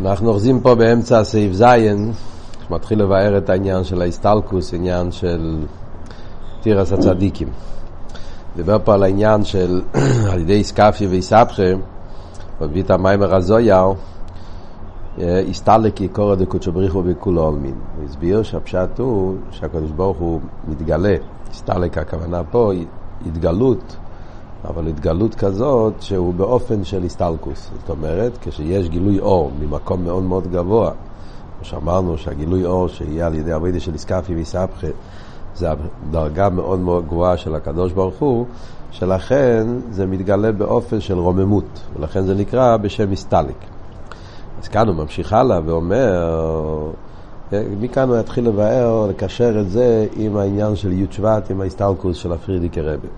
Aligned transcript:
אנחנו 0.00 0.28
אוחזים 0.28 0.60
פה 0.60 0.74
באמצע 0.74 1.24
סעיף 1.24 1.52
ז', 1.52 1.64
שמתחיל 2.68 3.02
לבאר 3.02 3.38
את 3.38 3.50
העניין 3.50 3.84
של 3.84 4.02
ההסטלקוס, 4.02 4.74
עניין 4.74 5.12
של 5.12 5.66
תירס 6.60 6.92
הצדיקים. 6.92 7.48
דיבר 8.56 8.76
פה 8.84 8.94
על 8.94 9.02
העניין 9.02 9.44
של 9.44 9.80
על 10.32 10.40
ידי 10.40 10.64
סקפיה 10.64 11.08
ואיסבכה, 11.08 11.62
מביא 12.60 12.82
את 12.82 12.90
המיימר 12.90 13.34
הזויר, 13.34 13.92
הסתלק 15.18 16.00
יקורא 16.00 16.34
דקודשו 16.34 16.72
בריחו 16.72 17.02
בכולו 17.02 17.42
עולמין. 17.42 17.74
הוא 17.96 18.04
הסביר 18.04 18.42
שהפשט 18.42 18.98
הוא 18.98 19.34
שהקדוש 19.50 19.90
ברוך 19.90 20.18
הוא 20.18 20.40
מתגלה, 20.68 21.14
הסתלק 21.50 21.98
הכוונה 21.98 22.42
פה, 22.44 22.72
התגלות. 23.26 23.96
אבל 24.64 24.86
התגלות 24.86 25.34
כזאת 25.34 26.02
שהוא 26.02 26.34
באופן 26.34 26.84
של 26.84 27.04
הסטלקוס. 27.04 27.70
זאת 27.80 27.90
אומרת, 27.90 28.38
כשיש 28.40 28.88
גילוי 28.88 29.20
אור 29.20 29.50
ממקום 29.60 30.04
מאוד 30.04 30.22
מאוד 30.22 30.52
גבוה, 30.52 30.90
כמו 30.90 31.64
שאמרנו 31.64 32.18
שהגילוי 32.18 32.64
אור 32.64 32.88
שיהיה 32.88 33.26
על 33.26 33.34
ידי 33.34 33.54
אבוידה 33.54 33.80
של 33.80 33.92
איסקפי 33.92 34.34
ואיסבכה, 34.34 34.86
זה 35.54 35.68
דרגה 36.10 36.48
מאוד 36.48 36.78
מאוד 36.78 37.06
גבוהה 37.06 37.36
של 37.36 37.54
הקדוש 37.54 37.92
ברוך 37.92 38.18
הוא, 38.18 38.46
שלכן 38.90 39.66
זה 39.90 40.06
מתגלה 40.06 40.52
באופן 40.52 41.00
של 41.00 41.18
רוממות, 41.18 41.80
ולכן 41.96 42.22
זה 42.22 42.34
נקרא 42.34 42.76
בשם 42.76 43.12
אסתלק. 43.12 43.56
אז 44.62 44.68
כאן 44.68 44.88
הוא 44.88 44.96
ממשיך 44.96 45.32
הלאה 45.32 45.60
ואומר, 45.64 46.90
מכאן 47.52 48.08
הוא 48.08 48.16
יתחיל 48.16 48.48
לבאר, 48.48 49.06
לקשר 49.10 49.60
את 49.60 49.70
זה 49.70 50.06
עם 50.16 50.36
העניין 50.36 50.76
של 50.76 50.92
י' 50.92 51.06
שבט, 51.10 51.50
עם 51.50 51.60
ההסתלקות 51.60 52.16
של 52.16 52.32
הפריערדיקער 52.32 52.80
רבי. 52.80 53.08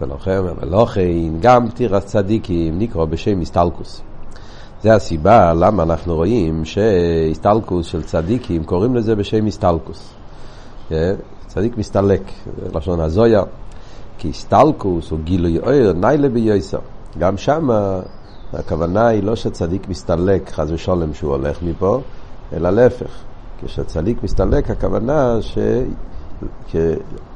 ולכן, 0.00 0.40
ולכן 0.60 1.40
גם 1.40 1.68
פטירת 1.68 2.04
צדיקים 2.04 2.78
נקרא 2.78 3.04
בשם 3.04 3.40
הסתלקות. 3.40 4.02
זה 4.82 4.94
הסיבה 4.94 5.54
למה 5.54 5.82
אנחנו 5.82 6.14
רואים 6.14 6.64
שהסתלקות 6.64 7.86
של 7.86 8.02
צדיקים 8.02 8.64
קוראים 8.64 8.94
לזה 8.94 9.14
בשם 9.14 9.46
הסתלקות. 9.46 10.14
אה? 10.92 11.14
צדיק 11.46 11.78
מסתלק, 11.78 12.22
לשון 12.74 13.00
הזויה, 13.00 13.42
כי 14.18 14.28
הסטלקוס 14.28 15.10
הוא 15.10 15.18
גילוי 15.24 15.58
אויר, 15.58 15.92
ניילה 15.92 16.28
ביוסר. 16.28 16.78
גם 17.18 17.36
שם 17.36 17.68
הכוונה 18.52 19.06
היא 19.06 19.22
לא 19.22 19.36
שצדיק 19.36 19.88
מסתלק 19.88 20.50
חס 20.50 20.70
ושלום 20.70 21.14
שהוא 21.14 21.30
הולך 21.30 21.62
מפה, 21.62 22.00
אלא 22.52 22.70
להפך. 22.70 23.10
כשצדיק 23.64 24.22
מסתלק 24.22 24.70
הכוונה 24.70 25.38
ש... 26.68 26.76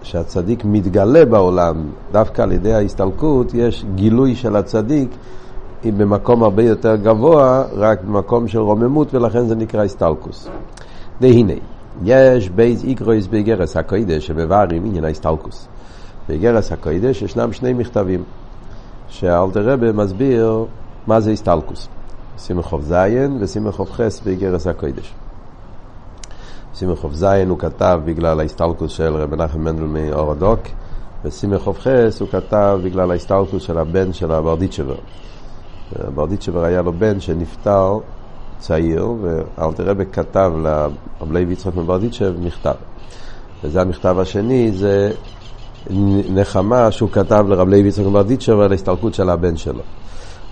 שהצדיק 0.02 0.64
מתגלה 0.64 1.24
בעולם, 1.24 1.86
דווקא 2.12 2.42
על 2.42 2.52
ידי 2.52 2.74
ההסתלקות 2.74 3.54
יש 3.54 3.84
גילוי 3.94 4.34
של 4.34 4.56
הצדיק 4.56 5.10
במקום 5.84 6.42
הרבה 6.42 6.62
יותר 6.62 6.96
גבוה, 6.96 7.64
רק 7.72 8.02
במקום 8.02 8.48
של 8.48 8.58
רוממות, 8.58 9.14
ולכן 9.14 9.46
זה 9.46 9.54
נקרא 9.54 9.84
הסתלקוס. 9.84 10.48
והנה, 11.20 11.52
יש 12.04 12.50
ב' 12.50 12.84
אגרות 12.84 13.26
באגרת 13.26 13.76
הקודש 13.76 14.26
שמבארים 14.26 14.84
עניין 14.84 15.04
ההסתלקות. 15.04 15.68
באגרת 16.28 16.72
הקודש 16.72 17.22
ישנם 17.22 17.52
שני 17.52 17.72
מכתבים, 17.72 18.22
שאלטער 19.08 19.72
רבי 19.72 19.92
מסביר 19.92 20.64
מה 21.06 21.20
זה 21.20 21.30
הסתלקוס. 21.30 21.88
סימכוב 22.38 22.82
זין 22.82 23.36
וסימכוב 23.40 23.90
חס 23.90 24.20
באגרס 24.20 24.66
הקוידש. 24.66 25.14
סימכוב 26.78 27.14
זין 27.14 27.48
הוא 27.48 27.58
כתב 27.58 28.00
בגלל 28.04 28.40
ההסתלקות 28.40 28.92
של 28.92 29.16
רב 29.16 29.34
מנחם 29.34 29.60
מנדל 29.60 29.82
מהורודוק, 29.82 30.60
וסימן 31.24 31.78
כ"ח 31.78 32.20
הוא 32.20 32.28
כתב 32.28 32.80
בגלל 32.82 33.10
ההסתלקות 33.10 33.62
של 33.62 33.78
הבן 33.78 34.12
של 34.12 34.32
הברדיצ'בר. 34.32 34.94
ברדיצ'בר 36.14 36.64
היה 36.64 36.82
לו 36.82 36.92
בן 36.92 37.20
שנפטר 37.20 37.98
צעיר, 38.58 39.08
ואלטער 39.22 39.84
רבי 39.84 40.04
כתב 40.12 40.52
לרב 40.62 41.32
לוי 41.32 41.52
יצחק 41.52 41.74
מברדיצ'ב 41.76 42.34
מכתב. 42.42 42.74
וזה 43.64 43.80
המכתב 43.80 44.18
השני, 44.18 44.72
זה 44.72 45.12
נחמה 46.30 46.90
שהוא 46.90 47.10
כתב 47.10 47.44
לרב 47.48 47.68
לוי 47.68 47.88
יצחק 47.88 48.04
מברדיצ'ב 48.04 48.60
על 48.60 48.72
ההסתלקות 48.72 49.14
של 49.14 49.30
הבן 49.30 49.56
שלו. 49.56 49.82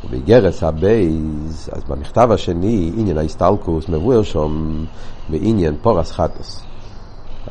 ובאגרת 0.05 0.63
הב', 0.63 1.71
אז 1.73 1.85
במכתב 1.85 2.29
השני, 2.33 2.93
עניין 2.97 3.19
ההסתלקות, 3.19 3.89
מבואר 3.89 4.23
שם 4.23 4.85
בעניין 5.29 5.75
פרת 5.83 6.13
חטאת. 6.13 6.65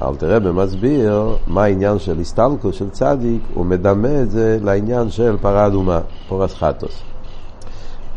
אלטער 0.02 0.16
רבי 0.16 0.40
מסביר 0.40 1.38
מה 1.48 1.64
העניין 1.64 2.00
של 2.00 2.20
הסתלקות 2.20 2.76
של 2.76 2.90
צדיק, 2.90 3.42
הוא 3.54 3.66
מדמה 3.66 4.22
את 4.22 4.32
זה 4.32 4.58
לעניין 4.62 5.10
של 5.10 5.38
פרה 5.42 5.68
אדומה, 5.68 6.00
פרת 6.28 6.54
חטאת. 6.54 7.04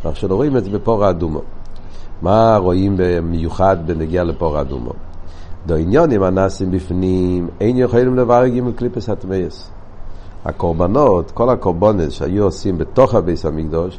עכשיו 0.04 0.36
רואים 0.36 0.56
את 0.56 0.64
זה 0.64 0.70
בפרה 0.70 1.10
אדומה. 1.10 1.40
מה 2.22 2.56
רואים 2.56 2.94
במיוחד 2.98 3.76
בנגיע 3.86 4.24
לפרה 4.24 4.60
אדומה? 4.60 4.92
דעניינים 5.66 6.22
הנעשים 6.22 6.70
בפנים, 6.70 7.48
אין 7.60 7.76
יכולים 7.76 8.16
לברר 8.16 8.56
ג' 8.56 8.72
קליפות 8.72 9.08
הטמאות. 9.08 9.70
הקורבנות, 10.44 11.30
כל 11.30 11.50
הקורבנות 11.50 12.10
שהיו 12.10 12.44
עושים 12.44 12.78
בתוך 12.78 13.14
הבית 13.14 13.46
המקדש, 13.46 13.98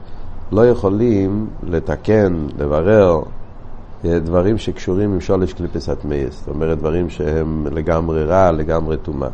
לא 0.51 0.67
יכולים 0.67 1.47
לתקן, 1.63 2.47
לברר 2.57 3.21
אה, 4.05 4.19
דברים 4.19 4.57
שקשורים 4.57 5.13
עם 5.13 5.21
שלוש 5.21 5.53
קליפות 5.53 5.89
הטמאות, 5.89 6.39
זאת 6.39 6.47
אומרת 6.47 6.77
דברים 6.77 7.09
שהם 7.09 7.67
לגמרי 7.71 8.25
רע, 8.25 8.51
לגמרי 8.51 8.97
טומאה. 8.97 9.29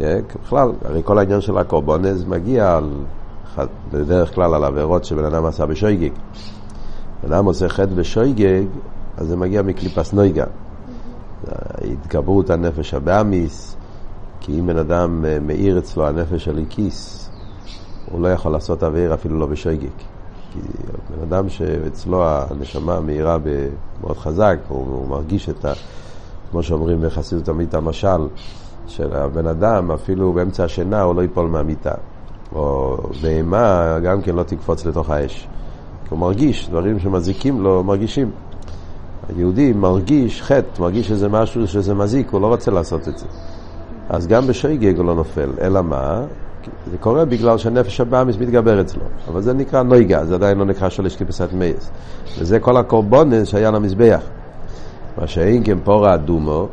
אה, 0.00 0.18
בכלל, 0.44 0.72
הרי 0.84 1.00
כל 1.04 1.18
העניין 1.18 1.40
של 1.40 1.58
הקורבנס 1.58 2.24
מגיע 2.28 2.76
על, 2.76 2.90
בדרך 3.92 4.34
כלל 4.34 4.54
על 4.54 4.64
עבירות 4.64 5.04
שבן 5.04 5.24
אדם 5.24 5.44
עשה 5.44 5.66
בשויגג. 5.66 6.10
בן 7.22 7.32
אדם 7.32 7.44
עושה 7.44 7.68
חטא 7.68 7.94
בשויגג, 7.94 8.64
אז 9.16 9.26
זה 9.26 9.36
מגיע 9.36 9.62
מקליפס 9.62 10.12
נויגה. 10.12 10.44
התגברות 11.92 12.50
הנפש 12.50 12.94
הבאמיס, 12.94 13.76
כי 14.40 14.60
אם 14.60 14.66
בן 14.66 14.78
אדם 14.78 15.24
אה, 15.24 15.38
מאיר 15.40 15.78
אצלו 15.78 16.06
הנפש 16.06 16.48
הליקיס, 16.48 17.30
הוא 18.10 18.20
לא 18.20 18.28
יכול 18.28 18.52
לעשות 18.52 18.82
אוויר 18.82 19.14
אפילו 19.14 19.38
לא 19.38 19.46
בשויגג. 19.46 20.15
כי 20.56 20.82
בן 21.10 21.22
אדם 21.22 21.48
שאצלו 21.48 22.24
הנשמה 22.26 23.00
מאירה 23.00 23.38
מאוד 24.00 24.16
חזק, 24.16 24.56
הוא, 24.68 24.78
הוא 24.78 25.08
מרגיש 25.08 25.48
את 25.48 25.64
ה... 25.64 25.72
כמו 26.50 26.62
שאומרים 26.62 27.00
בחסידות 27.00 27.44
תמיד 27.44 27.74
המשל, 27.74 28.28
של 28.86 29.16
הבן 29.16 29.46
אדם, 29.46 29.90
אפילו 29.90 30.32
באמצע 30.32 30.64
השינה 30.64 31.02
הוא 31.02 31.14
לא 31.14 31.22
ייפול 31.22 31.46
מהמיטה. 31.46 31.94
או 32.54 32.96
בהמה 33.22 33.98
גם 34.02 34.22
כן 34.22 34.34
לא 34.34 34.42
תקפוץ 34.42 34.86
לתוך 34.86 35.10
האש. 35.10 35.48
כי 36.04 36.08
הוא 36.10 36.18
מרגיש, 36.18 36.68
דברים 36.68 36.98
שמזיקים 36.98 37.62
לו, 37.62 37.84
מרגישים. 37.84 38.30
היהודי 39.28 39.72
מרגיש 39.72 40.42
חטא, 40.42 40.82
מרגיש 40.82 41.10
איזה 41.10 41.28
משהו 41.28 41.68
שזה 41.68 41.94
מזיק, 41.94 42.30
הוא 42.30 42.40
לא 42.40 42.46
רוצה 42.46 42.70
לעשות 42.70 43.08
את 43.08 43.18
זה. 43.18 43.26
אז 44.08 44.26
גם 44.26 44.46
בשייגג 44.46 44.96
הוא 44.96 45.06
לא 45.06 45.14
נופל, 45.14 45.50
אלא 45.60 45.82
מה? 45.82 46.24
זה 46.90 46.98
קורה 46.98 47.24
בגלל 47.24 47.58
שהנפש 47.58 48.00
הבאמיס 48.00 48.36
מתגבר 48.36 48.80
אצלו. 48.80 49.02
אבל 49.28 49.42
זה 49.42 49.52
נקרא 49.52 49.82
נויגה, 49.82 50.24
זה 50.24 50.34
עדיין 50.34 50.58
לא 50.58 50.64
נקרא 50.64 50.88
שולש 50.88 51.16
כפסת 51.16 51.48
מייס. 51.52 51.90
וזה 52.38 52.60
כל 52.60 52.76
הקורבונס 52.76 53.48
שהיה 53.48 53.70
למזבח. 53.70 54.20
מה 55.18 55.26
שאין 55.26 55.62
כן 55.64 55.78
פורה 55.84 56.14
אדומו, 56.14 56.68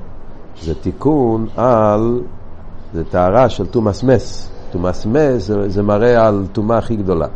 זה 0.62 0.76
תיקון 0.76 1.48
על, 1.56 2.22
זה 2.94 3.04
טהרה 3.04 3.50
של 3.50 3.66
תומאס 3.66 4.04
מס. 4.04 4.50
תומאס 4.72 5.06
מס 5.06 5.44
זה, 5.44 5.70
זה 5.70 5.84
מראה 5.84 6.28
על 6.28 6.46
טומאה 6.52 6.78
הכי 6.78 6.96
גדולה. 6.96 7.28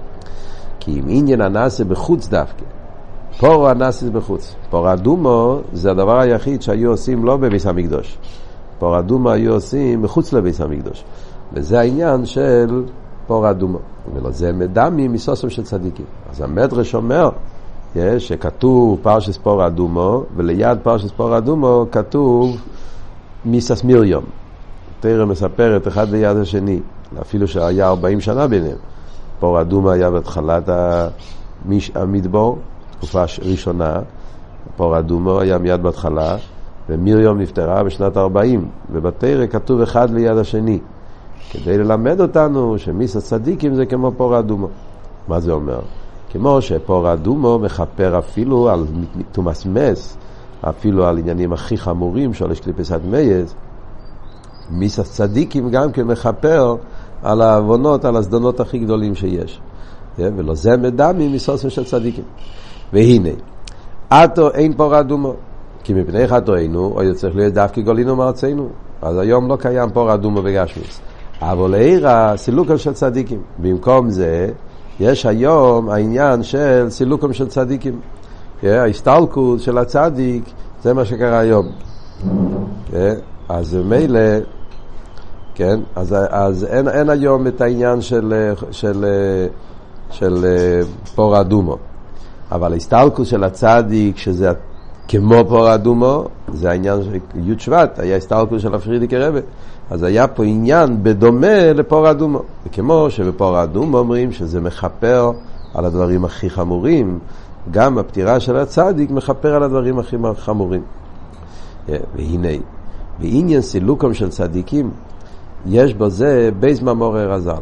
כי 0.80 1.00
אם 1.00 1.06
עניין 1.10 1.42
הנאסה 1.42 1.84
בחוץ 1.84 2.28
דווקא, 2.28 2.66
פורו 3.40 3.68
הנאסה 3.68 4.06
זה 4.06 4.12
בחוץ. 4.12 4.56
פורה 4.70 4.94
אדומו 4.94 5.60
זה 5.74 5.92
הדבר 5.92 6.20
היחיד 6.20 6.62
שהיו 6.62 6.92
עושים 6.92 7.26
לא 7.26 7.38
בביס 7.38 7.66
המקדוש. 7.66 8.18
פורה 8.80 9.00
אדומו 9.00 9.30
היו 9.30 9.54
עושים 9.54 10.02
מחוץ 10.02 10.34
לביס 10.34 10.62
המקדוש. 10.62 11.04
וזה 11.54 11.80
העניין 11.80 12.26
של 12.26 12.84
פור 13.28 13.50
אדומו. 13.50 13.80
ולא 14.14 14.32
זה 14.32 14.54
מדמי 14.54 15.08
מסוסם 15.08 15.50
של 15.50 15.64
צדיקים. 15.64 16.06
אז 16.30 16.42
המדרש 16.42 16.96
אומר 16.96 17.30
שכתוב 18.18 19.00
פרשס 19.02 19.38
פור 19.38 19.68
אדומו, 19.68 20.24
וליד 20.36 20.78
פרשס 20.84 21.12
פור 21.12 21.38
אדומו 21.38 21.86
כתוב 21.92 22.58
מיסס 23.46 23.84
מיריום. 23.84 24.24
תרא 25.00 25.26
מספרת 25.26 25.88
אחד 25.88 26.10
ליד 26.10 26.38
השני, 26.38 26.80
אפילו 27.22 27.48
שהיה 27.48 27.88
40 27.88 28.22
שנה 28.22 28.48
ביניהם. 28.48 28.78
פור 29.40 29.62
אדומו 29.62 29.92
היה 29.92 30.10
בהתחלת 30.10 30.70
המדבור, 31.96 32.58
תקופה 32.92 33.24
ראשונה, 33.42 34.00
פור 34.76 35.00
אדומו 35.00 35.40
היה 35.40 35.58
מיד 35.58 35.84
בהתחלה, 35.84 36.38
ומיריום 36.90 37.40
נפטרה 37.40 37.84
בשנת 37.84 38.18
40, 38.18 38.68
ובתרא 38.92 39.48
כתוב 39.48 39.82
אחד 39.82 40.10
ליד 40.10 40.38
השני. 40.38 40.80
כדי 41.52 41.78
ללמד 41.78 42.22
אותנו 42.22 42.80
שמיס 42.80 43.16
הצדיקים 43.16 43.76
זה 43.76 43.86
כמו 43.86 44.12
פור 44.18 44.40
אדומו. 44.40 44.68
מה 45.28 45.40
זה 45.40 45.52
אומר? 45.52 45.80
כמו 46.30 46.62
שפור 46.62 47.14
אדומו 47.14 47.60
מכפר 47.60 48.20
אפילו 48.20 48.70
על 48.70 48.86
תומאס 49.32 49.66
מס, 49.66 50.18
אפילו 50.62 51.06
על 51.06 51.18
עניינים 51.18 51.54
הכי 51.54 51.78
חמורים 51.78 52.34
של 52.34 52.52
אשקליפס 52.52 52.92
אדמייז, 52.92 53.56
מיס 54.70 55.00
הצדיקים 55.00 55.70
גם 55.70 55.92
כן 55.92 56.04
מכפר 56.04 56.76
על 57.24 57.42
העוונות, 57.42 58.06
על 58.06 58.16
הזדונות 58.16 58.60
הכי 58.60 58.80
גדולים 58.80 59.16
שיש. 59.16 59.62
ולא 60.18 60.56
זה 60.56 60.78
מדמי 60.78 61.28
מסוסם 61.28 61.70
של 61.70 61.86
צדיקים. 61.86 62.24
והנה, 62.94 63.30
עתו 64.10 64.52
אין 64.52 64.74
פור 64.74 65.00
אדומו. 65.00 65.34
כי 65.84 65.94
מפני 65.94 66.28
חטואינו, 66.28 66.92
עוד 66.96 67.14
צריך 67.16 67.36
להיות 67.36 67.54
דווקא 67.54 67.82
גולינו 67.82 68.16
מארצנו. 68.16 68.70
אז 69.02 69.18
היום 69.18 69.48
לא 69.48 69.56
קיים 69.56 69.90
פור 69.90 70.14
אדומו 70.14 70.42
בגשמיס. 70.42 71.02
אבל 71.42 71.72
לעיר 71.72 72.08
הסילוקם 72.10 72.78
של 72.78 72.94
צדיקים. 72.94 73.42
במקום 73.60 74.10
זה, 74.10 74.50
יש 75.00 75.26
היום 75.26 75.90
העניין 75.90 76.44
של 76.44 76.86
סילוקם 76.90 77.34
של 77.34 77.48
צדיקים. 77.48 78.00
ההסתלקות 78.64 79.60
של 79.60 79.78
הצדיק, 79.78 80.44
זה 80.84 80.94
מה 80.94 81.06
שקרה 81.06 81.40
היום. 81.40 81.68
אז 83.50 83.78
מילא, 83.86 84.20
כן, 85.56 85.80
אז, 85.96 86.16
אז 86.30 86.64
אין, 86.64 86.88
אין 86.88 87.10
היום 87.10 87.48
את 87.48 87.62
העניין 87.62 88.02
של, 88.02 88.52
של, 88.72 89.06
של 90.10 90.46
פור 91.16 91.42
אדומו. 91.42 91.78
אבל 92.52 92.74
ההסתלקות 92.74 93.26
של 93.26 93.44
הצדיק, 93.44 94.18
שזה 94.18 94.52
כמו 95.08 95.44
פרה 95.50 95.74
אדומה, 95.74 96.26
זה 96.54 96.70
העניין 96.70 97.04
של 97.04 97.16
י' 97.36 97.60
שבט, 97.60 98.00
היה 98.00 98.16
הסתלקות 98.16 98.60
של 98.60 98.76
הפריערדיקער 98.76 99.18
רבי. 99.18 99.40
אז 99.90 100.04
היה 100.04 100.28
פה 100.28 100.44
עניין 100.44 101.04
בדומה 101.04 101.74
לפרה 101.74 102.12
אדומה. 102.12 102.42
וכמו 102.66 103.08
שבפרה 103.10 103.64
אדומה 103.64 103.98
אומרים 103.98 104.32
שזה 104.32 104.62
מכפר 104.62 105.32
על 105.74 105.86
הדברים 105.86 106.26
הכי 106.26 106.50
חמורים, 106.50 107.20
גם 107.72 107.98
הפטירה 107.98 108.40
של 108.40 108.58
הצדיק 108.58 109.12
מכפר 109.12 109.56
על 109.56 109.64
הדברים 109.64 110.00
הכי 110.00 110.18
חמורים. 110.38 110.82
והנה, 112.16 112.48
בעניין 113.20 113.62
סילוקם 113.62 114.14
של 114.14 114.30
צדיקים, 114.30 114.92
יש 115.66 115.94
בזה 115.94 116.50
ב' 116.60 116.82
מאמרי 116.82 117.26
רז"ל. 117.26 117.62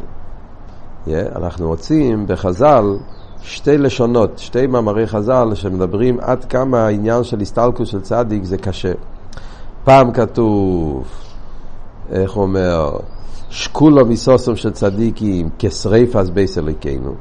אנחנו 1.36 1.68
רואים 1.68 2.26
בחז"ל 2.26 2.96
שתי 3.46 3.78
לשונות, 3.78 4.38
שתי 4.38 4.66
מאמרי 4.66 5.06
חז"ל 5.06 5.54
שמדברים 5.54 6.20
עד 6.20 6.44
כמה 6.44 6.86
העניין 6.86 7.24
של 7.24 7.40
הסתלקות 7.40 7.86
של 7.86 8.00
צדיק 8.00 8.44
זה 8.44 8.58
קשה. 8.58 8.92
פעם 9.84 10.12
כתוב, 10.12 11.04
איך 12.10 12.32
הוא 12.32 12.42
אומר, 12.42 12.96
שקולו 13.50 14.06
מסוסום 14.06 14.56
של 14.56 14.70
צדיקים 14.70 15.48
כשריפס 15.58 16.28
בייס 16.28 16.58
אלוקינו. 16.58 17.14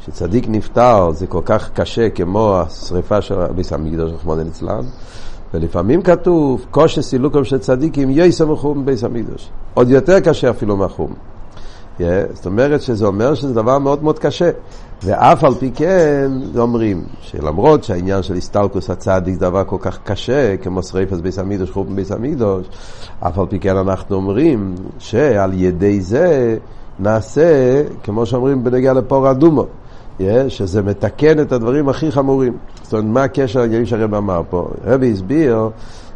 כשצדיק 0.00 0.46
נפטר 0.48 1.10
זה 1.10 1.26
כל 1.26 1.42
כך 1.44 1.70
קשה 1.70 2.10
כמו 2.10 2.56
השריפה 2.56 3.20
של 3.22 3.46
ביס 3.46 3.72
המקדוש 3.72 4.12
רחמון 4.12 4.40
אצלן. 4.40 4.82
ולפעמים 5.54 6.02
כתוב, 6.02 6.66
כושר 6.70 7.02
סילוקם 7.02 7.44
של 7.44 7.58
צדיקים 7.58 8.08
יסו 8.10 8.46
מחום 8.46 8.84
בביס 8.84 9.04
המקדוש. 9.04 9.48
עוד 9.74 9.90
יותר 9.90 10.20
קשה 10.20 10.50
אפילו 10.50 10.76
מחום. 10.76 11.14
Yeah, 11.98 12.02
זאת 12.32 12.46
אומרת 12.46 12.82
שזה 12.82 13.06
אומר 13.06 13.34
שזה 13.34 13.54
דבר 13.54 13.78
מאוד 13.78 14.02
מאוד 14.02 14.18
קשה. 14.18 14.50
ואף 15.02 15.44
על 15.44 15.54
פי 15.54 15.70
כן 15.74 16.30
אומרים 16.58 17.04
שלמרות 17.20 17.84
שהעניין 17.84 18.22
של 18.22 18.34
הסטלקוס 18.34 18.90
הצדיק 18.90 19.38
דבר 19.38 19.64
כל 19.64 19.76
כך 19.80 19.98
קשה, 20.04 20.56
כמו 20.56 20.82
שריפס 20.82 21.20
ביס 21.20 21.38
המקדוש, 21.38 21.70
חורבן 21.70 21.96
ביס 21.96 22.12
המקדוש, 22.12 22.66
אף 23.20 23.38
על 23.38 23.46
פי 23.46 23.58
כן 23.60 23.76
אנחנו 23.76 24.16
אומרים 24.16 24.74
שעל 24.98 25.52
ידי 25.54 26.00
זה 26.00 26.56
נעשה, 26.98 27.82
כמו 28.02 28.26
שאומרים 28.26 28.64
בנגיע 28.64 28.92
לפור 28.92 29.30
אדומו, 29.30 29.66
yeah, 30.18 30.22
שזה 30.48 30.82
מתקן 30.82 31.40
את 31.40 31.52
הדברים 31.52 31.88
הכי 31.88 32.10
חמורים. 32.10 32.56
זאת 32.82 32.92
אומרת, 32.92 33.06
מה 33.06 33.22
הקשר 33.22 33.60
לעניינים 33.60 33.86
שהרב 33.86 34.14
אמר 34.14 34.42
פה? 34.50 34.68
רבי 34.84 35.12
הסביר, 35.12 35.68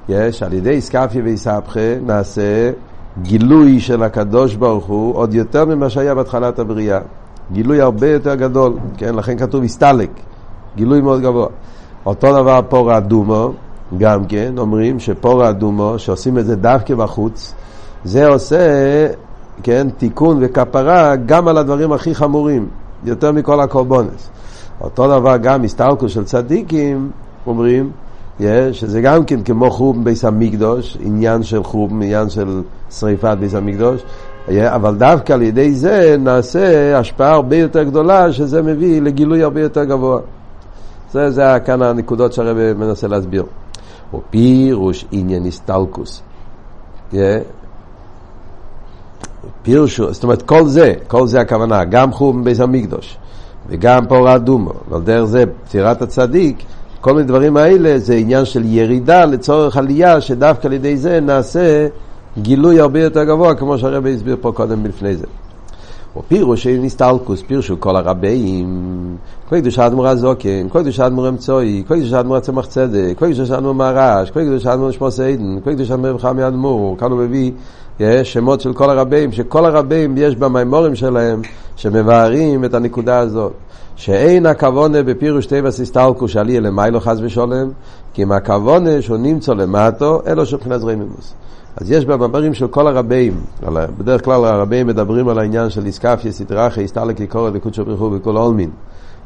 יש, 0.08 0.42
על 0.42 0.52
ידי 0.52 0.80
סקפיה 0.80 1.22
ויסבכה 1.25 1.80
נעשה 2.06 2.70
גילוי 3.22 3.80
של 3.80 4.02
הקדוש 4.02 4.54
ברוך 4.54 4.86
הוא 4.86 5.16
עוד 5.16 5.34
יותר 5.34 5.64
ממה 5.64 5.90
שהיה 5.90 6.14
בהתחלת 6.14 6.58
הבריאה. 6.58 7.00
גילוי 7.52 7.80
הרבה 7.80 8.08
יותר 8.08 8.34
גדול, 8.34 8.72
כן? 8.96 9.14
לכן 9.14 9.38
כתוב 9.38 9.64
הסתלק, 9.64 10.10
גילוי 10.76 11.00
מאוד 11.00 11.20
גבוה. 11.20 11.46
אותו 12.06 12.32
דבר 12.32 12.60
פור 12.68 12.96
אדומו, 12.96 13.52
גם 13.98 14.24
כן, 14.24 14.54
אומרים 14.58 15.00
שפור 15.00 15.48
אדומו, 15.48 15.98
שעושים 15.98 16.38
את 16.38 16.46
זה 16.46 16.56
דווקא 16.56 16.94
בחוץ, 16.94 17.54
זה 18.04 18.26
עושה, 18.26 18.58
כן, 19.62 19.86
תיקון 19.98 20.38
וכפרה 20.40 21.16
גם 21.16 21.48
על 21.48 21.58
הדברים 21.58 21.92
הכי 21.92 22.14
חמורים, 22.14 22.68
יותר 23.04 23.32
מכל 23.32 23.60
הקורבונס. 23.60 24.30
אותו 24.80 25.06
דבר 25.06 25.36
גם 25.36 25.64
הסתלקות 25.64 26.10
של 26.10 26.24
צדיקים, 26.24 27.10
אומרים, 27.46 27.90
שזה 28.73 29.00
גם 29.00 29.25
כן 29.25 29.43
כמו 29.43 29.70
חורבן 29.70 30.05
ביס 30.05 30.25
המקדוש, 30.25 30.99
עניין 31.00 31.43
של 31.43 31.62
חורבן, 31.64 32.02
עניין 32.02 32.31
של 32.31 32.62
שריפת 32.90 33.37
ביס 33.40 33.55
המקדוש, 33.55 34.02
yeah, 34.49 34.52
אבל 34.75 34.94
דווקא 34.94 35.32
על 35.32 35.43
ידי 35.43 35.75
זה 35.75 36.17
נעשה 36.19 36.99
השפעה 36.99 37.32
הרבה 37.32 37.56
יותר 37.56 37.82
גדולה, 37.82 38.32
שזה 38.32 38.62
מביא 38.62 39.02
לגילוי 39.02 39.43
הרבה 39.43 39.61
יותר 39.61 39.85
גבוה. 39.85 40.20
זה, 41.12 41.31
זה 41.31 41.43
כאן 41.64 41.82
הנקודות 41.82 42.32
שהרבא 42.32 42.75
מנסה 42.75 43.08
להסביר. 43.08 43.44
ופירוש 44.14 45.05
עניין 45.11 45.46
הסתלקוס. 45.46 46.23
Yeah. 47.12 47.17
פירושו, 49.62 50.12
זאת 50.12 50.23
אומרת 50.23 50.43
כל 50.43 50.69
זה, 50.69 50.94
כל 51.06 51.26
זה 51.26 51.40
הכוונה, 51.40 51.85
גם 51.85 52.12
חורבן 52.12 52.44
ביס 52.44 52.61
המקדוש. 52.61 53.19
וגם 53.69 54.06
פור 54.06 54.35
אדומו, 54.35 54.73
ועל 54.88 55.02
דרך 55.02 55.25
זה 55.25 55.44
פטירת 55.64 56.02
הצדיק, 56.02 56.62
כל 57.00 57.12
מיני 57.12 57.24
דברים 57.24 57.56
האלה 57.56 57.98
זה 57.98 58.14
עניין 58.14 58.44
של 58.44 58.62
ירידה 58.64 59.24
לצורך 59.24 59.76
עלייה, 59.76 60.20
שדווקא 60.20 60.66
על 60.66 60.72
ידי 60.72 60.96
זה 60.96 61.20
נעשה 61.20 61.86
גילוי 62.38 62.80
הרבה 62.80 63.02
יותר 63.02 63.24
גבוה, 63.24 63.54
כמו 63.54 63.78
שהרבי 63.78 64.14
הסביר 64.14 64.36
פה 64.40 64.52
קודם 64.52 64.86
לפני 64.86 65.16
זה. 65.16 65.26
או 66.16 66.22
פירוש 66.28 66.66
אין 66.66 66.82
נסתלקוס, 66.82 67.42
פירושו 67.42 67.80
כל 67.80 67.96
הרבים, 67.96 69.16
כל 69.48 69.60
קדוש 69.60 69.78
האדמו"ר 69.78 70.08
הזוקן, 70.08 70.68
כל 70.68 70.80
קדוש 70.80 71.00
האדמו"ר 71.00 71.28
אמצואי, 71.28 71.82
כל 71.88 71.96
קדוש 71.96 72.12
האדמו"ר 72.12 72.40
צמח 72.40 72.66
צדק, 72.66 73.12
כל 73.18 73.32
קדוש 73.32 73.50
האדמו"ר 73.50 73.74
מהרש, 73.74 74.30
כל 74.30 74.40
קדוש 74.40 74.66
האדמו"ר 74.66 74.90
שמוס 74.90 75.20
עדן, 75.20 75.60
כל 75.64 75.74
קדוש 75.74 75.90
האדמו"ר 75.90 76.18
חמי 76.18 76.46
אדמו"ר, 76.46 76.96
כאן 76.98 77.10
הוא 77.10 77.20
מביא 77.20 77.52
יש 78.00 78.32
שמות 78.32 78.60
של 78.60 78.72
כל 78.72 78.90
הרבים, 78.90 79.32
שכל 79.32 79.66
הרבים 79.66 80.14
יש 80.16 80.36
במימורים 80.36 80.94
שלהם, 80.94 81.42
שמבארים 81.76 82.64
את 82.64 82.74
הנקודה 82.74 83.18
הזאת. 83.18 83.52
שאין 83.98 84.46
הכוונה 84.46 85.02
בפירוש 85.02 85.46
טבעס 85.46 85.80
הסתלקו 85.80 86.28
שעלי 86.28 86.60
למיילו 86.60 87.00
חס 87.00 87.18
ושולם, 87.22 87.70
כי 88.12 88.22
אם 88.22 88.32
הכוונה 88.32 89.02
שהוא 89.02 89.16
נמצא 89.16 89.52
למטו, 89.52 90.20
אלו 90.26 90.46
שבחינת 90.46 90.80
זרימימוס. 90.80 91.34
אז 91.76 91.90
יש 91.90 92.04
במאמרים 92.04 92.54
של 92.54 92.68
כל 92.68 92.86
הרבים, 92.86 93.40
בדרך 93.98 94.24
כלל 94.24 94.44
הרבים 94.44 94.86
מדברים 94.86 95.28
על 95.28 95.38
העניין 95.38 95.70
של 95.70 95.86
איסקפיה, 95.86 96.32
סטרחה, 96.32 96.80
הסתלק 96.80 97.20
לקורת 97.20 97.52
וקודשו 97.56 97.84
ברכו 97.84 98.10
בכל 98.10 98.36
עולמין. 98.36 98.70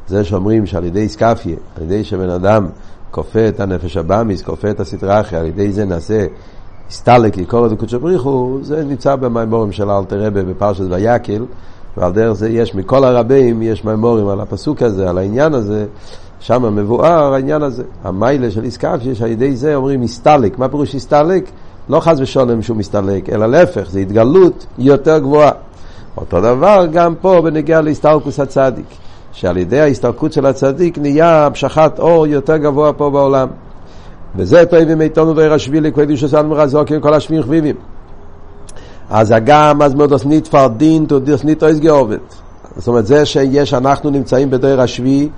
זה 0.07 0.23
שאומרים 0.23 0.65
שעל 0.65 0.83
ידי 0.83 0.99
איסקפיה, 0.99 1.55
על 1.77 1.83
ידי 1.83 2.03
שבן 2.03 2.29
אדם 2.29 2.67
כופה 3.11 3.47
את 3.47 3.59
הנפש 3.59 3.97
הבאמיס, 3.97 4.41
כופה 4.41 4.69
את 4.69 4.79
הסטרחה, 4.79 5.37
על 5.37 5.45
ידי 5.45 5.71
זה 5.71 5.85
נעשה 5.85 6.25
הסתלק 6.89 7.37
לקורא 7.37 7.67
לקודשו 7.67 7.99
בריחו, 7.99 8.59
זה 8.61 8.83
נמצא 8.83 9.15
במימורים 9.15 9.71
של 9.71 9.89
אלתר 9.89 10.25
רבה 10.25 10.43
בפרשת 10.43 10.83
ויקל, 10.89 11.43
ועל 11.97 12.11
דרך 12.11 12.33
זה 12.33 12.49
יש, 12.49 12.75
מכל 12.75 13.03
הרבים 13.03 13.61
יש 13.61 13.85
מימורים 13.85 14.27
על 14.27 14.39
הפסוק 14.41 14.81
הזה, 14.81 15.09
על 15.09 15.17
העניין 15.17 15.53
הזה, 15.53 15.85
שם 16.39 16.75
מבואר 16.75 17.33
העניין 17.33 17.61
הזה. 17.61 17.83
המיילה 18.03 18.51
של 18.51 18.65
עסקף, 18.65 18.97
שיש 19.03 19.21
על 19.21 19.29
ידי 19.29 19.55
זה 19.55 19.75
אומרים 19.75 20.01
הסתלק. 20.01 20.59
מה 20.59 20.67
פירוש 20.69 20.95
הסתלק? 20.95 21.49
לא 21.89 21.99
חס 21.99 22.19
ושולם 22.19 22.61
שהוא 22.61 22.77
מסתלק, 22.77 23.29
אלא 23.29 23.45
להפך, 23.45 23.89
זה 23.89 23.99
התגלות 23.99 24.65
יותר 24.77 25.19
גבוהה. 25.19 25.51
אותו 26.17 26.41
דבר 26.41 26.85
גם 26.91 27.15
פה 27.21 27.41
בנגיע 27.41 27.81
להסתלקוס 27.81 28.39
הצדיק, 28.39 28.85
שעל 29.31 29.57
ידי 29.57 29.79
ההסתלקות 29.79 30.33
של 30.33 30.45
הצדיק 30.45 30.97
נהיה 30.97 31.45
המשכת 31.45 31.99
אור 31.99 32.27
יותר 32.27 32.57
גבוה 32.57 32.93
פה 32.93 33.09
בעולם. 33.09 33.47
וזה 34.35 34.65
טוב 34.65 34.79
עם 34.89 35.01
עיתונו 35.01 35.35
ואיר 35.35 35.53
השבילי 35.53 35.91
כבדי 35.91 36.17
שסן 36.17 36.47
מרזוקים 36.47 37.01
כל 37.01 37.13
השביעים 37.13 37.43
חביבים. 37.43 37.75
אז 39.09 39.31
הגם 39.31 39.81
אז 39.81 39.93
מאוד 39.93 40.13
עשנית 40.13 40.47
פרדין 40.47 41.05
תודסנית 41.05 41.63
אויס 41.63 41.79
גאובת. 41.79 42.35
זאת 42.77 42.87
אומרת 42.87 43.05
זה 43.05 43.25
שיש 43.25 43.73
אנחנו 43.73 44.09
נמצאים 44.09 44.49
בדור 44.49 44.81
השביעי 44.81 45.29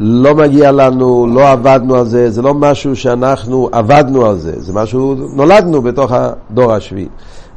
לא 0.00 0.34
מגיע 0.34 0.72
לנו, 0.72 1.26
לא 1.26 1.48
עבדנו 1.48 1.96
על 1.96 2.06
זה, 2.06 2.30
זה 2.30 2.42
לא 2.42 2.54
משהו 2.54 2.96
שאנחנו 2.96 3.68
עבדנו 3.72 4.26
על 4.26 4.38
זה, 4.38 4.52
זה 4.56 4.72
משהו, 4.72 5.14
נולדנו 5.34 5.82
בתוך 5.82 6.12
הדור 6.12 6.72
השביעי. 6.72 7.08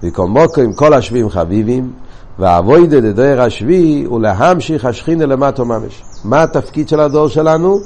וכל 0.04 0.28
מוקו 0.28 0.62
עם 0.62 0.74
כל 0.74 0.94
השביעים 0.94 1.30
חביבים, 1.30 1.92
והאבוידא 2.40 3.00
דדור 3.00 3.42
השביעי 3.42 4.04
הוא 4.04 4.22
להמשיך 4.22 4.86
השכינה 4.86 5.26
למטו 5.26 5.66
ממש. 5.66 6.04
מה 6.24 6.44
התפקיד 6.44 6.90
של 6.90 7.00
הדור 7.00 7.28
שלנו? 7.28 7.80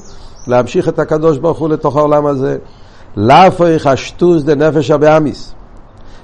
להמשיך 0.47 0.89
את 0.89 0.99
הקדוש 0.99 1.37
ברוך 1.37 1.59
הוא 1.59 1.69
לתוך 1.69 1.95
העולם 1.95 2.25
הזה. 2.25 2.57
לאפוי 3.17 3.79
חשטוס 3.79 4.43
דנפש 4.43 4.91
הבאמיס. 4.91 5.53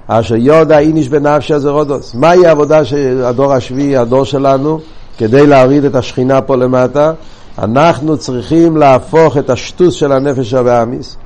אשר 0.08 0.36
יודע 0.36 0.80
איניש 0.80 1.10
בנפש 1.10 1.52
הזרודוס. 1.52 2.16
מהי 2.16 2.48
העבודה 2.48 2.86
של 2.86 3.24
הדור 3.26 3.54
השביעי, 3.54 3.98
הדור 3.98 4.24
שלנו, 4.24 4.80
כדי 5.18 5.48
להוריד 5.48 5.86
את 5.86 5.96
השכינה 5.96 6.42
פה 6.42 6.56
למטה? 6.56 7.14
אנחנו 7.58 8.18
צריכים 8.18 8.78
להפוך 8.78 9.38
את 9.38 9.50
השטוס 9.50 9.94
של 9.94 10.12
הנפש 10.12 10.54
הבאמיס, 10.54 11.18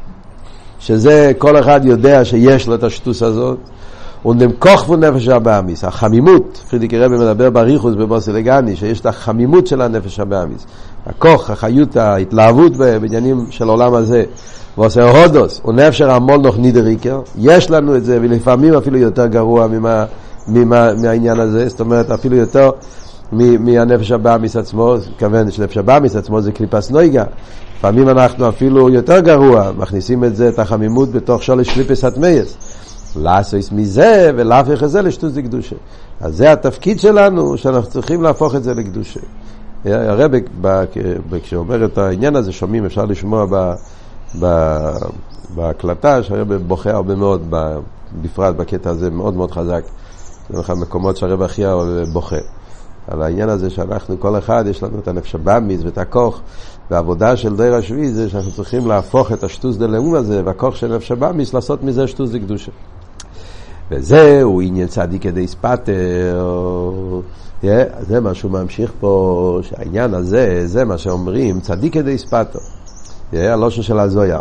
שזה 0.80 1.32
כל 1.38 1.60
אחד 1.60 1.82
יודע 1.84 2.26
שיש 2.26 2.68
לו 2.68 2.76
את 2.76 2.84
השטוס 2.84 3.24
הזאת, 3.24 3.58
ונמכוך 4.26 4.90
נפש 4.90 5.28
הבאמיס, 5.28 5.84
החמימות, 5.84 6.64
פרידיק 6.70 6.94
רבי 6.94 7.16
מדבר 7.16 7.50
בריחוס 7.50 7.96
בבוסילגני, 7.96 8.76
שיש 8.76 9.00
את 9.00 9.06
החמימות 9.06 9.68
של 9.68 9.82
הנפש 9.82 10.20
הבאמיס, 10.20 10.66
הכוח, 11.06 11.50
החיות, 11.50 11.98
ההתלהבות 11.98 12.78
בעניינים 12.78 13.46
של 13.50 13.70
העולם 13.70 13.94
הזה, 13.94 14.24
ועושה 14.78 15.24
הודוס, 15.24 15.62
ונפשר 15.66 16.12
המולנוך 16.12 16.58
נידריקר, 16.58 17.22
יש 17.38 17.72
לנו 17.72 17.96
את 17.96 18.06
זה, 18.06 18.20
ולפעמים 18.22 18.74
אפילו 18.74 18.98
יותר 18.98 19.28
גרוע 19.28 19.68
ממה, 19.68 20.06
ממה, 20.48 20.94
מהעניין 20.94 21.40
הזה, 21.40 21.70
זאת 21.70 21.80
אומרת 21.80 22.12
אפילו 22.12 22.36
יותר 22.36 22.72
מהנפש 23.32 24.12
הבאמיס 24.12 24.56
עצמו, 24.56 24.96
כיוון 25.18 25.52
שנפש 25.52 25.78
הבאמיס 25.78 26.16
עצמו 26.16 26.42
זה 26.42 26.52
קליפס 26.52 26.92
נויגה, 26.92 27.24
לפעמים 27.78 28.10
אנחנו 28.10 28.50
אפילו 28.50 28.90
יותר 28.90 29.20
גרוע, 29.20 29.72
מכניסים 29.78 30.24
את 30.24 30.36
זה, 30.36 30.50
את 30.50 30.60
החמימות 30.60 31.12
בתוך 31.12 31.44
שולש 31.44 31.70
קליפס 31.70 32.04
הטמייס. 32.04 32.58
לעשויס 33.16 33.72
מזה 33.72 34.32
ולהפך 34.36 34.84
את 34.84 34.90
זה 34.90 35.02
לשטוס 35.02 35.34
דקדושה. 35.34 35.76
אז 36.22 36.36
זה 36.38 36.52
התפקיד 36.52 37.00
שלנו, 37.00 37.58
שאנחנו 37.58 37.90
צריכים 37.90 38.24
להפוך 38.24 38.56
את 38.56 38.64
זה 38.64 38.74
לקדושה. 38.74 39.20
הרב, 39.86 40.32
כשאומר 41.44 41.86
את 41.86 41.98
העניין 41.98 42.36
הזה, 42.36 42.52
שומעים, 42.52 42.86
אפשר 42.86 43.06
לשמוע 43.06 43.46
בהקלטה, 45.56 46.24
שהרב 46.24 46.54
בוכה 46.54 46.92
הרבה 46.92 47.16
מאוד, 47.16 47.54
בפרט 48.22 48.56
בקטע 48.56 48.90
הזה, 48.90 49.10
מאוד 49.10 49.34
מאוד 49.34 49.52
חזק. 49.52 49.84
זה 50.50 50.62
אחד 50.62 50.74
המקומות 50.74 51.18
שהרב 51.18 51.42
הכי 51.42 51.64
בוכה. 52.14 52.36
על 53.08 53.22
העניין 53.22 53.50
הזה 53.50 53.70
שאנחנו, 53.70 54.20
כל 54.20 54.38
אחד, 54.38 54.64
יש 54.68 54.84
לנו 54.84 55.00
את 55.00 55.08
הנפש 55.08 55.36
הבאמיס 55.36 55.82
ואת 55.84 55.98
הכוח, 55.98 56.42
והעבודה 56.92 57.38
של 57.38 57.56
דיר 57.56 57.76
השביעי 57.76 58.12
זה 58.12 58.30
שאנחנו 58.30 58.52
צריכים 58.52 58.88
להפוך 58.88 59.32
את 59.32 59.44
השטוס 59.44 59.78
דלאום 59.78 60.16
הזה, 60.16 60.42
והכוח 60.46 60.76
של 60.76 60.96
נפש 60.96 61.12
הבאמיס, 61.12 61.54
לעשות 61.54 61.84
מזה 61.84 62.08
שטוס 62.08 62.30
דקדושה. 62.30 62.72
וזהו 63.92 64.62
עניין 64.62 64.88
צדיק 64.88 65.24
כדי 65.24 65.48
ספטר, 65.48 65.94
yeah, 67.64 67.66
זה 68.00 68.20
מה 68.20 68.34
שהוא 68.34 68.52
ממשיך 68.52 68.92
פה, 69.00 69.60
שהעניין 69.62 70.14
הזה, 70.14 70.68
זה 70.68 70.86
מה 70.86 70.98
שאומרים, 70.98 71.60
צדיק 71.60 71.94
כדי 71.94 72.18
ספטר, 72.18 72.60
yeah, 73.34 73.38
הלושן 73.38 73.82
של 73.82 74.00
הזויה. 74.00 74.40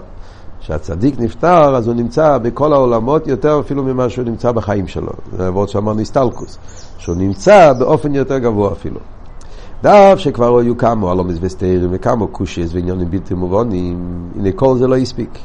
כשהצדיק 0.60 1.20
נפטר, 1.20 1.76
אז 1.76 1.86
הוא 1.86 1.94
נמצא 1.94 2.38
בכל 2.38 2.72
העולמות 2.72 3.26
יותר 3.26 3.60
אפילו 3.60 3.82
ממה 3.82 4.08
שהוא 4.08 4.24
נמצא 4.24 4.52
בחיים 4.52 4.86
שלו. 4.86 5.12
זה 5.36 5.46
עבוד 5.46 5.68
שאמרנו 5.68 6.00
הסטלקוס. 6.00 6.58
שהוא 6.98 7.16
נמצא 7.16 7.72
באופן 7.72 8.14
יותר 8.14 8.38
גבוה 8.38 8.72
אפילו. 8.72 9.00
דף 9.82 10.14
שכבר 10.16 10.58
היו 10.58 10.78
כמה 10.78 11.10
הלומס 11.10 11.36
וסתירים 11.40 11.88
וכמה 11.92 12.26
קושיס 12.26 12.74
ועניונים 12.74 13.10
בלתי 13.10 13.34
מובנים, 13.34 14.28
הנה 14.38 14.52
כל 14.52 14.78
זה 14.78 14.86
לא 14.86 14.96
הספיק. 14.96 15.38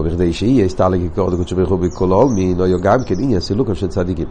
ובכדי 0.00 0.32
שיהיה 0.32 0.64
הסתלק 0.64 1.00
יקור 1.00 1.30
דקות 1.30 1.48
שברכו 1.48 1.76
בכל 1.76 2.10
עולמין, 2.10 2.60
או 2.60 2.66
גם 2.82 2.98
כן 3.06 3.14
עניין 3.18 3.40
סילוקם 3.40 3.74
של 3.74 3.88
צדיקים, 3.88 4.26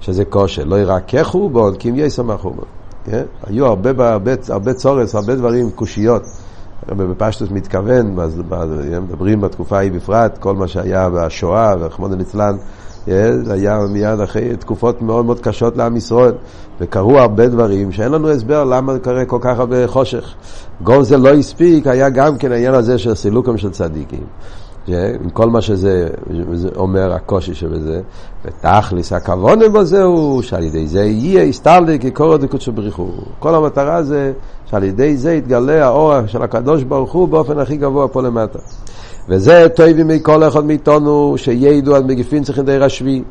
שזה 0.00 0.24
כושר, 0.24 0.64
לא 0.64 0.76
ירקחו 0.76 1.48
בו, 1.48 1.70
כי 1.78 1.90
אם 1.90 1.94
יסמכו 1.96 2.50
בו. 2.50 2.62
כן? 3.04 3.22
היו 3.46 3.66
הרבה, 3.66 4.12
הרבה, 4.12 4.32
הרבה 4.48 4.72
צורס, 4.74 5.14
הרבה 5.14 5.34
דברים, 5.34 5.70
קושיות. 5.70 6.22
בפשטוס 6.88 7.50
מתכוון, 7.50 8.16
מדברים 9.02 9.40
בתקופה 9.40 9.76
ההיא 9.76 9.92
בפרט, 9.92 10.38
כל 10.38 10.54
מה 10.54 10.68
שהיה 10.68 11.10
בשואה, 11.10 11.74
ורחמון 11.80 12.12
הליצלן, 12.12 12.56
זה 13.42 13.52
היה 13.52 13.78
מיד 13.90 14.20
אחרי 14.20 14.56
תקופות 14.56 15.02
מאוד 15.02 15.24
מאוד 15.24 15.40
קשות 15.40 15.76
לעם 15.76 15.96
ישראל, 15.96 16.32
וקרו 16.80 17.18
הרבה 17.18 17.48
דברים 17.48 17.92
שאין 17.92 18.12
לנו 18.12 18.30
הסבר 18.30 18.64
למה 18.64 18.98
קרה 18.98 19.24
כל 19.24 19.38
כך 19.40 19.58
הרבה 19.58 19.86
חושך. 19.86 20.34
כל 20.84 21.02
זה 21.02 21.16
לא 21.16 21.28
הספיק, 21.28 21.86
היה 21.86 22.10
גם 22.10 22.38
כן 22.38 22.52
העניין 22.52 22.74
הזה 22.74 22.98
של 22.98 23.14
סילוקם 23.14 23.56
של 23.56 23.70
צדיקים. 23.70 24.24
עם 24.96 25.30
כל 25.30 25.50
מה 25.50 25.62
שזה 25.62 26.08
אומר, 26.76 27.12
הקושי 27.12 27.54
שבזה, 27.54 28.00
ותכלס 28.44 29.12
הכוונה 29.12 29.68
בזה 29.68 30.02
הוא 30.02 30.42
שעל 30.42 30.62
ידי 30.62 30.86
זה 30.86 31.04
יהיה 31.04 31.42
הסתלק 31.42 32.02
כקורא 32.02 32.36
דקודשו 32.36 32.72
בריחו. 32.72 33.08
כל 33.38 33.54
המטרה 33.54 34.02
זה 34.02 34.32
שעל 34.66 34.84
ידי 34.84 35.16
זה 35.16 35.34
יתגלה 35.34 35.86
האור 35.86 36.26
של 36.26 36.42
הקדוש 36.42 36.82
ברוך 36.82 37.12
הוא 37.12 37.28
באופן 37.28 37.58
הכי 37.58 37.76
גבוה 37.76 38.08
פה 38.08 38.22
למטה. 38.22 38.58
וזה 39.28 39.66
טובים 39.76 40.08
מכל 40.08 40.48
אחד 40.48 40.64
מאיתנו 40.64 41.34
שידעו 41.36 41.94
על 41.94 42.04
מגיפין 42.04 42.42
צריכים 42.42 42.64
דרך 42.64 42.82
השביעי. 42.82 43.22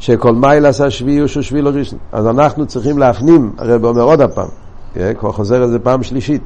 שכל 0.00 0.34
מייל 0.34 0.66
עשה 0.66 0.90
שביעי 0.90 1.18
הוא 1.18 1.26
שהוא 1.26 1.42
שביעי 1.42 1.62
לא 1.62 1.70
ראשון. 1.70 1.98
אז 2.12 2.26
אנחנו 2.26 2.66
צריכים 2.66 2.98
להפנים, 2.98 3.52
הרב 3.58 3.84
אומר 3.84 4.02
עוד 4.02 4.20
הפעם, 4.20 4.48
כן? 4.94 5.12
כבר 5.18 5.32
חוזר 5.32 5.62
על 5.62 5.70
זה 5.70 5.78
פעם 5.78 6.02
שלישית. 6.02 6.42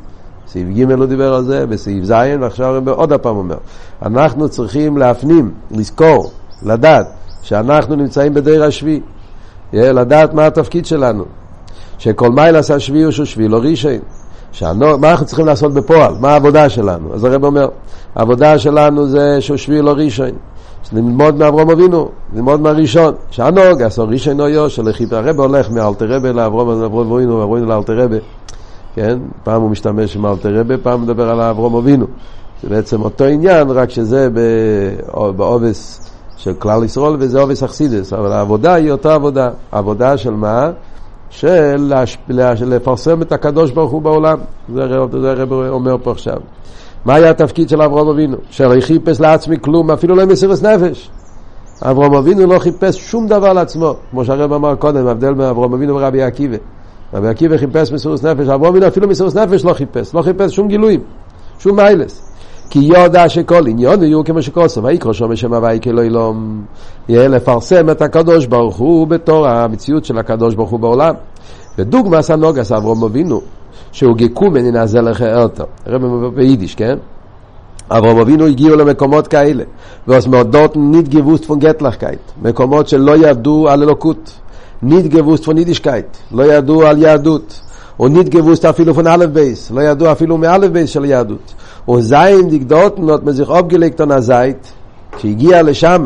סעיף 0.47 0.69
ג' 0.69 0.91
לא 0.91 1.07
דיבר 1.07 1.35
על 1.35 1.45
זה, 1.45 1.67
בסעיף 1.67 2.05
ז', 2.05 2.13
ועכשיו 2.41 2.67
הרב 2.67 2.89
עוד 2.89 3.13
הפעם 3.13 3.37
אומר. 3.37 3.57
אנחנו 4.03 4.49
צריכים 4.49 4.97
להפנים, 4.97 5.51
לזכור, 5.71 6.31
לדעת, 6.63 7.07
שאנחנו 7.43 7.97
נמצאים 7.97 8.35
בדרך 8.35 8.69
השביעי. 8.69 9.01
לדעת 9.73 10.35
מה 10.35 10.47
התפקיד 10.47 10.87
שלנו. 10.87 11.25
שכל 11.99 12.31
מייל 12.31 12.57
עשה 12.57 12.79
שביעי 12.79 13.05
הוא 13.05 13.13
שביעי 13.13 13.49
לא 13.49 13.59
ראשון. 13.59 13.99
שהנור, 14.53 14.97
מה 14.97 15.11
אנחנו 15.11 15.27
צריכים 15.27 15.47
לעשות 15.47 15.75
בפועל? 15.75 16.15
מה 16.21 16.33
העבודה 16.33 16.69
שלנו? 16.69 17.15
אז 17.15 17.25
הרב 17.25 17.45
אומר, 17.45 17.69
העבודה 18.15 18.59
שלנו 18.59 19.07
זה 19.07 19.41
שהוא 19.41 19.57
שביעי 19.57 19.83
לא 19.83 19.93
ראשון. 19.93 20.31
ללמוד 20.93 21.35
מאברום 21.35 21.71
אבינו, 21.71 22.09
ללמוד 22.35 22.61
מהראשון. 22.61 23.15
שהנוג, 23.31 23.83
עשו 23.83 24.09
ראשון 24.09 24.41
אויו, 24.41 24.71
שלכיפר 24.71 25.17
הרב 25.17 25.41
הולך 25.41 25.71
מאלתר 25.71 26.07
רבה 26.09 26.33
לאברום 26.33 26.69
אבינו, 26.69 26.83
ואברום 26.83 27.53
אבינו 27.53 27.67
לאלתר 27.67 27.99
רבה. 27.99 28.17
כן? 28.95 29.19
פעם 29.45 29.63
הוא 29.63 29.71
משתמש 29.71 30.17
עם 30.17 30.27
אלתר 30.27 30.61
רבה, 30.61 30.79
פעם 30.79 31.03
מדבר 31.03 31.31
על 31.31 31.41
אברום 31.41 31.77
אבינו. 31.77 32.07
זה 32.63 32.69
בעצם 32.69 33.03
אותו 33.03 33.25
עניין, 33.25 33.71
רק 33.71 33.91
שזה 33.91 34.29
בעובס 35.37 36.11
של 36.37 36.53
כלל 36.55 36.85
ישראל 36.85 37.17
וזה 37.19 37.41
עובס 37.41 37.63
אכסידס, 37.63 38.13
אבל 38.13 38.33
העבודה 38.33 38.75
היא 38.75 38.93
אותה 38.93 39.15
עבודה. 39.15 39.51
עבודה 39.73 40.17
של 40.17 40.31
מה? 40.31 40.71
של 41.31 41.91
לפרסם 42.61 43.23
את 43.23 43.33
הקדוש 43.33 43.71
ברוך 43.71 43.93
הוא 43.93 44.03
בעולם. 44.03 44.39
זה 44.75 44.83
הרב 44.83 45.53
אומר 45.53 45.97
פה 46.03 46.11
עכשיו. 46.11 46.37
מה 47.05 47.15
היה 47.15 47.31
התפקיד 47.31 47.69
של 47.69 47.83
אברהם 47.83 48.09
אבינו? 48.09 48.37
שלא 48.51 48.81
חיפש 48.81 49.21
לעצמי 49.21 49.57
כלום, 49.61 49.91
אפילו 49.91 50.15
לא 50.15 50.27
מסירות 50.27 50.63
נפש. 50.63 51.11
אברהם 51.83 52.15
אבינו 52.15 52.47
לא 52.47 52.59
חיפש 52.59 53.11
שום 53.11 53.27
דבר 53.29 53.53
לעצמו, 53.53 53.95
כמו 54.11 54.25
שהרב 54.25 54.53
אמר 54.53 54.75
קודם, 54.75 55.07
הבדל 55.07 55.35
בין 55.35 55.47
אברהם 55.47 55.75
אבינו 55.75 55.95
ורבי 55.95 56.23
עקיבא. 56.23 56.57
רבי 57.14 57.28
עקיבא 57.28 57.57
חיפש 57.57 57.92
מסירות 57.92 58.25
נפש, 58.25 58.49
אברהם 58.49 58.64
אבינו 58.64 58.87
אפילו 58.87 59.09
מסירות 59.09 59.35
נפש 59.35 59.64
לא 59.64 59.73
חיפש, 59.73 60.14
לא 60.14 60.23
חיפש 60.23 60.54
שום 60.54 60.69
גילויים, 60.69 61.00
שום 61.59 61.76
מיילס. 61.76 62.33
כי 62.71 62.78
יודע 62.78 63.28
שכל 63.28 63.66
עניון 63.66 64.02
יהיו 64.02 64.25
כמו 64.25 64.42
שכוסו, 64.42 64.83
ויקרא 64.83 65.12
שום 65.12 65.33
השם 65.33 65.54
הווי 65.54 65.81
כלא 65.83 66.02
ילום. 66.02 66.64
יהיה 67.09 67.28
לפרסם 67.28 67.90
את 67.90 68.02
הקדוש 68.02 68.47
ברוך 68.47 68.76
הוא 68.76 69.07
בתור 69.07 69.49
המציאות 69.49 70.04
של 70.04 70.19
הקדוש 70.19 70.54
ברוך 70.54 70.71
הוא 70.71 70.81
בעולם. 70.81 71.14
ודוגמא 71.78 72.23
סנוגס 72.23 72.73
אברהם 72.73 73.02
אבינו, 73.02 73.40
שהוא 73.92 74.16
גיקומן 74.16 74.66
ינעזה 74.66 75.00
לך 75.00 75.23
ארתו. 75.23 75.64
רבי 75.87 76.07
ביידיש, 76.35 76.75
כן? 76.75 76.99
אברהם 77.90 78.19
אבינו 78.19 78.47
הגיעו 78.47 78.76
למקומות 78.76 79.28
כאלה, 79.28 79.64
ואוס 80.09 80.26
מאודות 80.26 80.76
ניט 80.76 81.09
גבוסט 81.09 81.45
פון 81.45 81.59
גטלחקייט, 81.59 82.21
מקומות 82.42 82.88
שלא 82.88 83.16
ידעו 83.16 83.69
על 83.69 83.83
אלוקות, 83.83 84.40
ניט 84.83 85.07
גבוסט 85.07 85.45
פון 85.45 85.59
יידישקייט, 85.59 86.07
לא 86.33 86.43
ידעו 86.43 86.83
על 86.83 86.99
יהדות, 86.99 87.61
או 87.99 88.09
ניט 88.09 88.29
גבוסט 88.29 88.65
אפילו 88.65 88.95
פון 88.95 89.07
אלף 89.07 89.31
בייס, 89.31 89.71
לא 89.71 89.81
ידעו 89.81 90.12
אפילו 90.12 90.39
מאלף 90.39 90.71
בייס 90.71 90.91
של 90.91 91.05
יהדות. 91.05 91.55
וזין 91.89 92.49
דגדות 92.49 92.99
נוט 92.99 93.23
מזיך 93.23 93.49
אובגלקט 93.49 94.01
על 94.01 94.12
הזית, 94.12 94.73
שהגיע 95.19 95.62
לשם, 95.62 96.05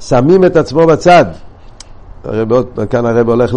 שמים 0.00 0.44
את 0.44 0.56
עצמו 0.56 0.86
בצד, 0.86 1.24
הרב, 2.24 2.62
כאן 2.90 3.06
הרב 3.06 3.28
הולך 3.28 3.54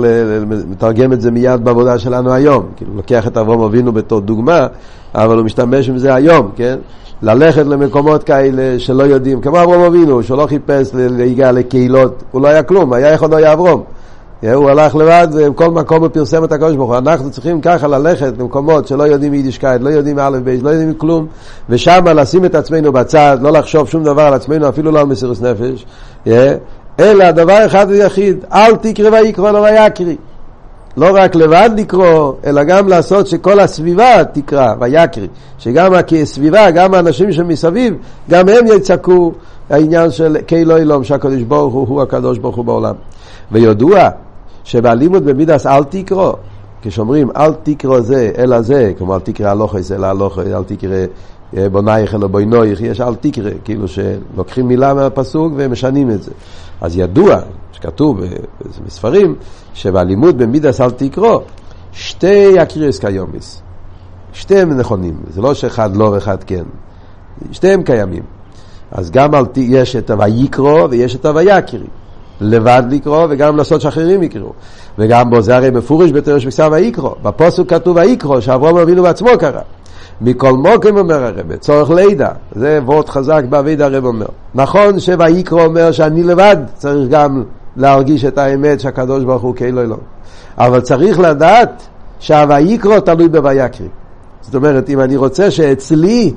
לתרגם 0.71 1.13
את 1.13 1.21
זה 1.21 1.31
מיד 1.31 1.63
בעבודה 1.63 1.99
שלנו 1.99 2.33
היום, 2.33 2.65
כאילו 2.77 2.91
לוקח 2.95 3.27
את 3.27 3.37
אברום 3.37 3.61
אבינו 3.61 3.91
בתור 3.91 4.19
דוגמה, 4.19 4.67
אבל 5.15 5.37
הוא 5.37 5.45
משתמש 5.45 5.89
עם 5.89 5.97
זה 5.97 6.15
היום, 6.15 6.51
כן? 6.55 6.75
ללכת 7.21 7.65
למקומות 7.65 8.23
כאלה 8.23 8.79
שלא 8.79 9.03
יודעים, 9.03 9.41
כמו 9.41 9.63
אברום 9.63 9.83
אבינו, 9.83 10.23
שלא 10.23 10.47
חיפש 10.47 10.89
להגיע 10.93 11.51
לקהילות, 11.51 12.23
הוא 12.31 12.41
לא 12.41 12.47
היה 12.47 12.63
כלום, 12.63 12.93
היה 12.93 13.13
יכול 13.13 13.33
היה 13.33 13.53
אברום. 13.53 13.83
הוא 14.43 14.69
הלך 14.69 14.95
לבד 14.95 15.27
ובכל 15.31 15.71
מקום 15.71 16.03
הוא 16.03 16.09
פרסם 16.09 16.43
את 16.43 16.51
הקדוש 16.51 16.75
ברוך 16.75 16.89
הוא. 16.89 16.97
אנחנו 16.97 17.31
צריכים 17.31 17.61
ככה 17.61 17.87
ללכת 17.87 18.33
למקומות 18.37 18.87
שלא 18.87 19.03
יודעים 19.03 19.33
אידישקייט, 19.33 19.81
לא 19.81 19.89
יודעים 19.89 20.19
א' 20.19 20.37
בית, 20.43 20.63
לא 20.63 20.69
יודעים 20.69 20.93
כלום, 20.93 21.27
ושם 21.69 22.07
לשים 22.07 22.45
את 22.45 22.55
עצמנו 22.55 22.91
בצד, 22.91 23.37
לא 23.41 23.51
לחשוב 23.51 23.89
שום 23.89 24.03
דבר 24.03 24.21
על 24.21 24.33
עצמנו, 24.33 24.69
אפילו 24.69 24.91
לא 24.91 24.99
על 24.99 25.05
מסירות 25.05 25.37
נפש, 25.41 25.85
אלא 26.99 27.31
דבר 27.31 27.65
אחד 27.65 27.85
ויחיד, 27.89 28.45
אל 28.53 28.75
תקרא 28.75 29.09
ויקרא 29.09 29.51
אלא 29.51 29.57
ויקריא. 29.57 30.15
לא 30.97 31.09
רק 31.13 31.35
לבד 31.35 31.69
לקרוא, 31.77 32.33
אלא 32.45 32.63
גם 32.63 32.87
לעשות 32.87 33.27
שכל 33.27 33.59
הסביבה 33.59 34.23
תקרא 34.23 34.73
ויקריא. 34.79 35.27
שגם 35.57 35.93
הסביבה, 36.21 36.71
גם 36.71 36.93
האנשים 36.93 37.31
שמסביב, 37.31 37.93
גם 38.29 38.49
הם 38.49 38.67
יצעקו 38.67 39.31
העניין 39.69 40.11
של 40.11 40.37
כאילו 40.47 40.77
אילום, 40.77 41.03
שהקדוש 41.03 41.41
ברוך 41.41 41.73
הוא 41.73 41.87
הוא 41.87 42.01
הקדוש 42.01 42.37
ברוך 42.37 42.55
הוא 42.55 42.65
בעולם. 42.65 42.95
וידוע 43.51 44.09
שבאלימות 44.69 45.23
במידס 45.23 45.67
אל 45.67 45.83
תקרוא, 45.83 46.33
כשאומרים 46.81 47.29
אל 47.37 47.53
תקרא 47.63 47.99
זה 47.99 48.31
אלא 48.37 48.61
זה, 48.61 48.91
כמו 48.97 49.15
אל 49.15 49.19
תקרא 49.19 49.49
הלוכס 49.49 49.91
אלא 49.91 50.07
הלוכס, 50.07 50.47
אל 50.47 50.63
תקרא 50.63 51.05
בונייך 51.71 52.15
אלא 52.15 52.27
בוינויך, 52.27 52.81
יש 52.81 53.01
אל 53.01 53.15
תקרא, 53.15 53.51
כאילו 53.63 53.87
שלוקחים 53.87 54.67
מילה 54.67 54.93
מהפסוק 54.93 55.53
ומשנים 55.55 56.11
את 56.11 56.23
זה. 56.23 56.31
אז 56.81 56.97
ידוע, 56.97 57.35
שכתוב 57.71 58.19
בספרים, 58.85 59.35
שבלימוד 59.73 60.37
במידס 60.37 60.81
אל 60.81 60.91
תקרוא, 60.91 61.41
שתי 61.91 62.59
הקריאס 62.59 62.99
קיומיס, 62.99 63.61
שתיהם 64.33 64.77
נכונים, 64.77 65.17
זה 65.29 65.41
לא 65.41 65.53
שאחד 65.53 65.95
לא 65.95 66.03
ואחד 66.03 66.43
כן, 66.43 66.63
שתיהם 67.51 67.83
קיימים. 67.83 68.23
אז 68.91 69.11
גם 69.11 69.35
על, 69.35 69.45
יש 69.57 69.95
את 69.95 70.09
הויקרו 70.09 70.89
ויש 70.89 71.15
את 71.15 71.25
הויקרי. 71.25 71.87
לבד 72.41 72.83
לקרוא 72.89 73.27
וגם 73.29 73.57
לעשות 73.57 73.81
שאחרים 73.81 74.23
יקראו. 74.23 74.53
וגם 74.97 75.29
בו 75.29 75.41
זה 75.41 75.55
הרי 75.55 75.69
מפורש 75.69 76.11
בתרש 76.11 76.45
בכתב 76.45 76.69
ויקרו. 76.71 77.15
בפוסק 77.23 77.69
כתוב 77.69 77.97
ויקרו 77.97 78.41
שאברום 78.41 78.77
אבינו 78.77 79.03
בעצמו 79.03 79.29
קרא. 79.39 79.61
מכל 80.21 80.53
מוקם 80.53 80.97
אומר 80.97 81.23
הרב, 81.23 81.55
צורך 81.55 81.89
לידה, 81.89 82.29
זה 82.55 82.79
וורט 82.85 83.09
חזק 83.09 83.43
באביד 83.49 83.81
הרב 83.81 84.05
אומר. 84.05 84.25
נכון 84.55 84.99
שויקרו 84.99 85.61
אומר 85.61 85.91
שאני 85.91 86.23
לבד 86.23 86.57
צריך 86.73 87.09
גם 87.09 87.43
להרגיש 87.77 88.25
את 88.25 88.37
האמת 88.37 88.79
שהקדוש 88.79 89.23
ברוך 89.23 89.41
הוא 89.41 89.55
כאילו 89.55 89.83
לא. 89.83 89.97
אבל 90.57 90.81
צריך 90.81 91.19
לדעת 91.19 91.87
שהויקרו 92.19 92.99
תלוי 92.99 93.27
בויקרי. 93.27 93.87
זאת 94.41 94.55
אומרת, 94.55 94.89
אם 94.89 94.99
אני 94.99 95.17
רוצה 95.17 95.51
שאצלי 95.51 96.33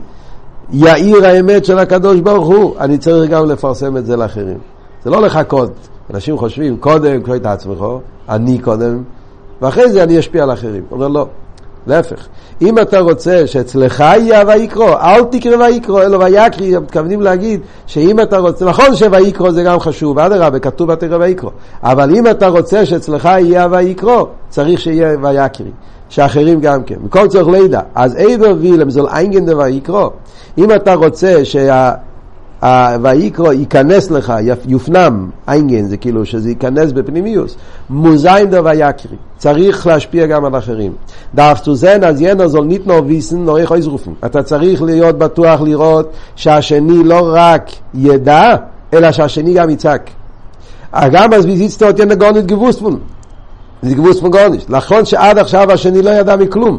יאיר 0.72 1.26
האמת 1.26 1.64
של 1.64 1.78
הקדוש 1.78 2.20
ברוך 2.20 2.46
הוא, 2.46 2.74
אני 2.80 2.98
צריך 2.98 3.30
גם 3.30 3.50
לפרסם 3.50 3.96
את 3.96 4.06
זה 4.06 4.16
לאחרים. 4.16 4.58
זה 5.04 5.10
לא 5.10 5.22
לחכות. 5.22 5.72
אנשים 6.14 6.38
חושבים, 6.38 6.76
קודם 6.76 7.22
קרוא 7.22 7.36
את 7.36 7.46
עצמך, 7.46 7.84
אני 8.28 8.58
קודם, 8.58 9.02
ואחרי 9.62 9.92
זה 9.92 10.02
אני 10.02 10.18
אשפיע 10.18 10.42
על 10.42 10.52
אחרים. 10.52 10.82
הוא 10.88 10.96
אומר, 10.96 11.08
לא. 11.08 11.26
להפך, 11.86 12.26
אם 12.62 12.78
אתה 12.78 13.00
רוצה 13.00 13.46
שאצלך 13.46 14.00
יהיה 14.00 14.42
ויקרו, 14.46 14.88
אל 14.88 15.24
תקרא 15.24 15.56
ויקרו, 15.56 16.02
אלא 16.02 16.16
ויקרי, 16.16 16.78
מתכוונים 16.78 17.20
להגיד 17.20 17.60
שאם 17.86 18.20
אתה 18.20 18.38
רוצה, 18.38 18.64
נכון 18.64 18.94
שויקרו 18.94 19.50
זה 19.50 19.62
גם 19.62 19.80
חשוב, 19.80 20.18
אדרבה, 20.18 20.58
כתוב 20.58 20.88
ותקרא 20.88 21.16
ויקרו, 21.20 21.50
אבל 21.82 22.14
אם 22.16 22.26
אתה 22.26 22.48
רוצה 22.48 22.86
שאצלך 22.86 23.24
יהיה 23.24 23.66
ויקרו, 23.70 24.26
צריך 24.48 24.80
שיהיה 24.80 25.16
ויקרי, 25.22 25.70
שאחרים 26.08 26.60
גם 26.60 26.82
כן, 26.82 26.96
מכל 27.04 27.28
צורך 27.28 27.48
לידע, 27.48 27.80
אז 27.94 28.16
איבר 28.16 28.54
וילם 28.60 28.90
זול 28.90 29.06
איינגן 29.08 29.44
דבר 29.44 29.66
יקרו, 29.66 30.10
אם 30.58 30.72
אתה 30.72 30.94
רוצה 30.94 31.44
שה... 31.44 31.92
ויקרו 33.02 33.52
ייכנס 33.52 34.10
לך, 34.10 34.32
יופנם, 34.66 35.30
איינגן, 35.48 35.86
זה 35.86 35.96
כאילו 35.96 36.26
שזה 36.26 36.48
ייכנס 36.48 36.92
בפנימיוס, 36.92 37.56
מוזיין 37.90 38.50
דה 38.50 38.60
ויקרי, 38.64 39.16
צריך 39.36 39.86
להשפיע 39.86 40.26
גם 40.26 40.44
על 40.44 40.58
אחרים. 40.58 40.92
דאפטו 41.34 41.74
זן 41.74 42.04
אז 42.04 42.20
ינר 42.20 42.48
זול 42.48 42.64
ניתנו 42.64 43.06
ויסן 43.06 43.44
נוריך 43.44 43.72
איזרופן. 43.72 44.10
אתה 44.26 44.42
צריך 44.42 44.82
להיות 44.82 45.18
בטוח 45.18 45.60
לראות 45.60 46.10
שהשני 46.36 47.04
לא 47.04 47.30
רק 47.32 47.70
ידע, 47.94 48.56
אלא 48.92 49.12
שהשני 49.12 49.54
גם 49.54 49.70
יצעק. 49.70 50.10
גם 51.12 51.32
אז 51.32 51.44
ויזיצטו 51.44 51.86
אותי 51.86 52.04
נגונת 52.04 52.46
גבוספון. 52.46 52.98
זה 53.82 53.94
גבוספון 53.94 54.30
גוניש. 54.30 54.64
נכון 54.68 55.04
שעד 55.04 55.38
עכשיו 55.38 55.72
השני 55.72 56.02
לא 56.02 56.10
ידע 56.10 56.36
מכלום. 56.36 56.78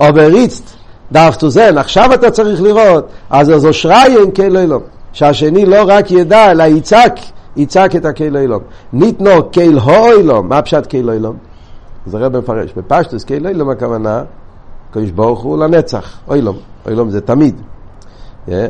אבל 0.00 0.34
ריצט, 0.34 0.70
דאפטו 1.12 1.50
זן, 1.50 1.78
עכשיו 1.78 2.14
אתה 2.14 2.30
צריך 2.30 2.62
לראות, 2.62 3.08
אז 3.30 3.46
זו 3.56 3.72
שריין 3.72 4.30
כאילו 4.34 4.66
לא. 4.66 4.80
שהשני 5.16 5.66
לא 5.66 5.84
רק 5.86 6.10
ידע, 6.10 6.50
אלא 6.50 6.62
יצעק, 6.62 7.18
יצעק 7.56 7.96
את 7.96 8.04
הקהיל 8.04 8.36
אילום. 8.36 8.62
ניתנו 8.92 9.50
קהיל 9.50 9.78
הוילום, 9.78 10.48
מה 10.48 10.62
פשט 10.62 10.86
קהיל 10.86 11.10
אילום? 11.10 11.36
אז 12.06 12.14
הרב 12.14 12.38
מפרש, 12.38 12.72
בפשטוס 12.76 13.24
קהיל 13.24 13.46
אילום 13.46 13.70
הכוונה, 13.70 14.22
קדוש 14.90 15.10
ברוך 15.10 15.42
הוא 15.42 15.58
לנצח, 15.58 16.18
אילום, 16.34 16.56
אילום 16.88 17.10
זה 17.10 17.20
תמיד. 17.20 17.60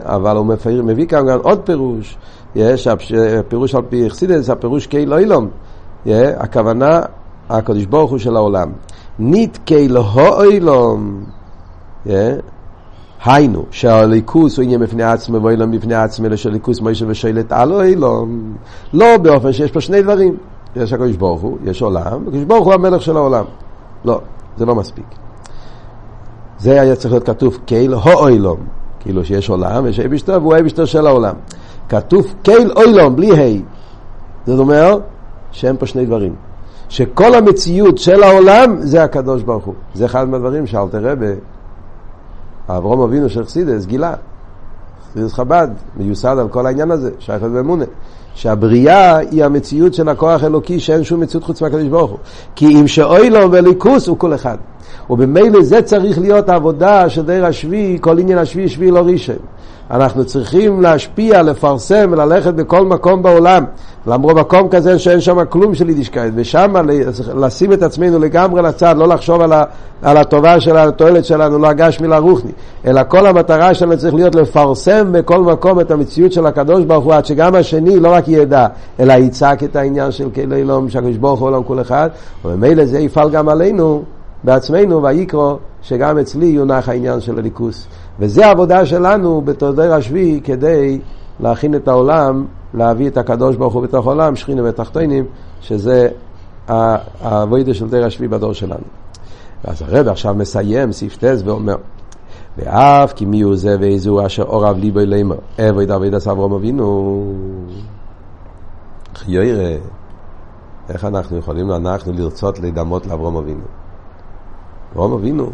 אבל 0.01 0.37
הוא 0.37 0.47
מפיר, 0.47 0.83
מביא 0.83 1.07
כאן 1.07 1.27
גם 1.27 1.39
עוד 1.43 1.61
פירוש, 1.65 2.17
יש 2.55 2.87
הפירוש 2.87 3.75
על 3.75 3.83
פי 3.89 4.07
אכסידס, 4.07 4.51
הפירוש 4.51 4.87
קהיל 4.87 5.15
אילום, 5.15 5.49
הכוונה, 6.37 7.01
הקדוש 7.49 7.85
ברוך 7.85 8.11
הוא 8.11 8.19
של 8.19 8.37
העולם. 8.37 8.73
ניט 9.19 9.59
קהיל 9.65 9.97
הוילום, 9.97 11.25
היינו, 13.25 13.65
שהליכוס 13.71 14.57
הוא 14.57 14.63
עניין 14.63 14.81
בפני 14.81 15.03
עצמו 15.03 15.43
ואילום 15.43 15.71
בפני 15.71 15.95
עצמו, 15.95 16.27
אלא 16.27 16.37
שהליכוס 16.37 16.81
מוישה 16.81 17.05
ושאלת 17.09 17.53
על 17.53 17.81
אילום. 17.81 18.57
לא 18.93 19.17
באופן 19.17 19.53
שיש 19.53 19.71
פה 19.71 19.81
שני 19.81 20.03
דברים. 20.03 20.37
יש 20.77 20.93
הקדוש 20.93 21.17
ברוך 21.17 21.43
הוא, 21.43 21.59
יש 21.65 21.83
עולם, 21.83 22.23
הקדוש 22.27 22.45
ברוך 22.45 22.65
הוא 22.67 22.75
המלך 22.75 23.03
של 23.03 23.17
העולם. 23.17 23.45
לא, 24.05 24.21
זה 24.57 24.67
לא 24.67 24.75
מספיק. 24.75 25.05
זה 26.59 26.81
היה 26.81 26.97
צריך 26.97 27.13
להיות 27.13 27.27
כתוב 27.27 27.59
קייל 27.65 27.95
הו-אילום, 27.95 28.59
כאילו 29.01 29.25
שיש 29.25 29.51
עולם, 29.51 29.87
יש 29.87 30.01
אבישתר 30.01 30.39
והוא 30.43 30.57
אבישתר 30.61 30.85
של 30.85 31.07
העולם. 31.07 31.35
כתוב 31.89 32.35
קייל 32.43 32.73
אילום, 32.77 33.17
בלי 33.17 33.31
ה'. 33.31 33.61
זאת 34.47 34.59
אומרת 34.59 35.03
שאין 35.51 35.77
פה 35.77 35.87
שני 35.87 36.07
דברים. 36.07 36.35
שכל 36.89 37.35
המציאות 37.35 37.99
של 37.99 38.23
העולם 38.23 38.77
זה 38.81 39.05
הקדוש 39.05 39.43
ברוך 39.43 39.65
הוא. 39.65 39.75
זה 39.95 40.05
אחד 40.05 40.29
מהדברים 40.29 40.67
שאלתר 40.67 41.11
רבה 41.11 41.27
אברום 42.69 43.01
אבינו 43.01 43.29
של 43.29 43.45
חסידס 43.45 43.87
גילה. 43.87 44.15
חסידס 45.11 45.33
חב"ד 45.33 45.69
מיוסד 45.97 46.37
על 46.39 46.49
כל 46.49 46.67
העניין 46.67 46.91
הזה, 46.91 47.11
שייכת 47.19 47.47
באמונה. 47.47 47.85
שהבריאה 48.35 49.17
היא 49.17 49.45
המציאות 49.45 49.95
של 49.95 50.09
הכוח 50.09 50.43
האלוקי 50.43 50.81
שאין 50.81 51.05
שום 51.05 51.21
מציאות 51.21 51.45
חוץ 51.45 51.63
מהקדוש 51.63 51.89
ברוך 51.89 52.11
הוא. 52.11 52.19
כי 52.55 52.67
אם 52.81 52.89
שאוילום 52.89 53.51
וליכוס 53.53 54.07
הוא 54.09 54.19
כל 54.19 54.35
אחד. 54.35 54.57
ובמילא 55.11 55.63
זה 55.63 55.83
צריך 55.83 56.19
להיות 56.19 56.49
העבודה 56.49 57.09
של 57.09 57.23
דיר 57.23 57.47
השביעי, 57.47 57.99
כל 58.01 58.19
עניין 58.19 58.39
השביעי 58.39 58.69
שביעי 58.69 58.91
לא 58.91 59.01
ראשון. 59.01 59.37
אנחנו 59.91 60.25
צריכים 60.25 60.81
להשפיע, 60.83 61.43
לפרסם, 61.43 62.15
ללכת 62.15 62.55
בכל 62.55 62.85
מקום 62.87 63.23
בעולם. 63.23 63.65
למרות 64.07 64.37
מקום 64.37 64.69
כזה 64.69 64.99
שאין 64.99 65.21
שם 65.21 65.45
כלום 65.45 65.75
של 65.75 65.89
יידישקייט, 65.89 66.33
ושם 66.37 66.73
לשים 67.35 67.73
את 67.73 67.83
עצמנו 67.83 68.19
לגמרי 68.19 68.63
לצד, 68.63 68.95
לא 68.99 69.09
לחשוב 69.09 69.41
על, 69.41 69.53
ה, 69.53 69.65
על 70.03 70.17
הטובה 70.17 70.61
שלנו, 70.61 70.89
התועלת 70.89 71.25
שלנו, 71.25 71.59
לא 71.59 71.69
הגשמי 71.69 72.09
לרוחני, 72.09 72.51
אלא 72.87 73.03
כל 73.09 73.27
המטרה 73.27 73.75
שלנו 73.75 73.99
צריך 73.99 74.15
להיות 74.15 74.35
לפרסם 74.35 75.09
בכל 75.13 75.43
מקום 75.43 75.81
את 75.81 75.91
המציאות 75.91 76.33
של 76.33 76.47
הקדוש 76.47 76.85
ברוך 76.85 77.05
הוא, 77.05 77.15
עד 77.15 77.27
שגם 77.27 77.55
השני 77.55 78.01
לא 78.01 78.13
רק 78.13 78.29
ידע, 78.29 78.67
אלא 79.01 79.13
יצעק 79.13 79.65
את 79.65 79.77
העניין 79.77 80.11
של 80.11 80.31
כלי 80.31 80.61
אלום, 80.61 80.89
שהקדוש 80.89 81.17
ברוך 81.17 81.41
הוא 81.41 81.49
עולם 81.49 81.63
כל 81.63 81.81
אחד, 81.81 82.09
וממילא 82.45 82.85
זה 82.85 82.99
יפעל 82.99 83.31
גם 83.31 83.49
עלינו. 83.49 84.16
בעצמנו, 84.45 85.03
ויקרו, 85.03 85.59
שגם 85.83 86.19
אצלי 86.19 86.47
יונח 86.47 86.89
העניין 86.89 87.21
של 87.21 87.39
הליכוס. 87.39 87.87
וזה 88.19 88.47
העבודה 88.47 88.87
שלנו 88.87 89.41
בתולדות 89.41 89.91
השביעי 89.91 90.41
כדי 90.45 91.01
להכין 91.41 91.75
את 91.75 91.89
העולם, 91.89 92.47
להביא 92.75 93.09
את 93.09 93.17
הקדוש 93.17 93.57
ברוך 93.57 93.75
הוא 93.75 93.83
בתוך 93.83 94.07
העולם, 94.07 94.37
שכינה 94.37 94.63
ותחתונים, 94.65 95.25
שזה 95.61 96.09
העבודה 96.69 97.75
של 97.75 97.89
דרך 97.89 98.07
השביעי 98.07 98.29
בדור 98.29 98.53
שלנו. 98.53 98.85
אז 99.65 99.83
הרב 99.83 100.09
עכשיו 100.09 100.35
מסיים, 100.35 100.93
סעיף 100.93 101.17
טס, 101.17 101.43
ואומר, 101.45 101.77
ואף 102.59 103.13
כי 103.13 103.25
מי 103.25 103.41
הוא 103.41 103.57
זה 103.57 103.77
ואיזו 103.81 104.27
אשר 104.27 104.43
אורב 104.43 104.77
ליבו 104.79 105.01
אלימו, 105.01 105.35
אבוי 105.59 105.87
דוד 105.87 106.15
עשה 106.15 106.31
אברום 106.31 106.53
אבינו. 106.53 107.35
חיירה, 109.15 109.77
איך 110.89 111.05
אנחנו 111.05 111.37
יכולים 111.37 111.71
אנחנו 111.71 112.13
לרצות 112.13 112.59
להידמות 112.59 113.07
לאברום 113.07 113.37
אבינו? 113.37 113.86
אברום 114.93 115.13
אבינו, 115.13 115.51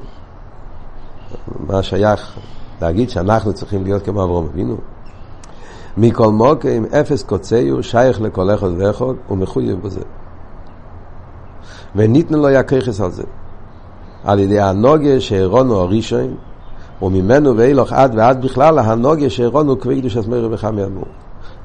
מה 1.66 1.82
שייך 1.82 2.38
להגיד 2.82 3.10
שאנחנו 3.10 3.52
צריכים 3.52 3.84
להיות 3.84 4.04
כמו 4.04 4.24
אברום 4.24 4.48
אבינו? 4.52 4.76
מכל 5.96 6.32
מוקם 6.32 6.84
אפס 7.00 7.22
קוצאיו 7.22 7.82
שייך 7.82 8.20
לכל 8.20 8.54
אחד 8.54 8.68
ואחד 8.76 9.14
ומחויב 9.30 9.82
בזה. 9.82 10.00
וניתנו 11.96 12.38
לו 12.38 12.50
יקריכס 12.50 13.00
על 13.00 13.10
זה. 13.10 13.22
על 14.24 14.38
ידי 14.38 14.60
הנוגה 14.60 15.20
שהרונו 15.20 15.76
הראשון, 15.76 16.34
וממנו 17.02 17.56
ואילוך 17.56 17.92
עד 17.92 18.14
ועד 18.16 18.44
בכלל 18.44 18.78
הנוגה 18.78 19.30
שהרונו 19.30 19.80
כבקדוש 19.80 20.16
עצמי 20.16 20.46
וחמי 20.46 20.84
אדמו"ר. 20.84 21.04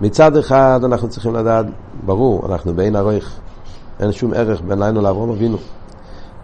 מצד 0.01 0.37
אחד 0.37 0.79
אנחנו 0.83 1.09
צריכים 1.09 1.35
לדעת, 1.35 1.65
ברור, 2.05 2.45
אנחנו 2.45 2.73
בעין 2.73 2.95
הרויך, 2.95 3.39
אין 3.99 4.11
שום 4.11 4.33
ערך 4.33 4.61
בינינו 4.61 5.01
לאברום 5.01 5.29
אבינו. 5.29 5.57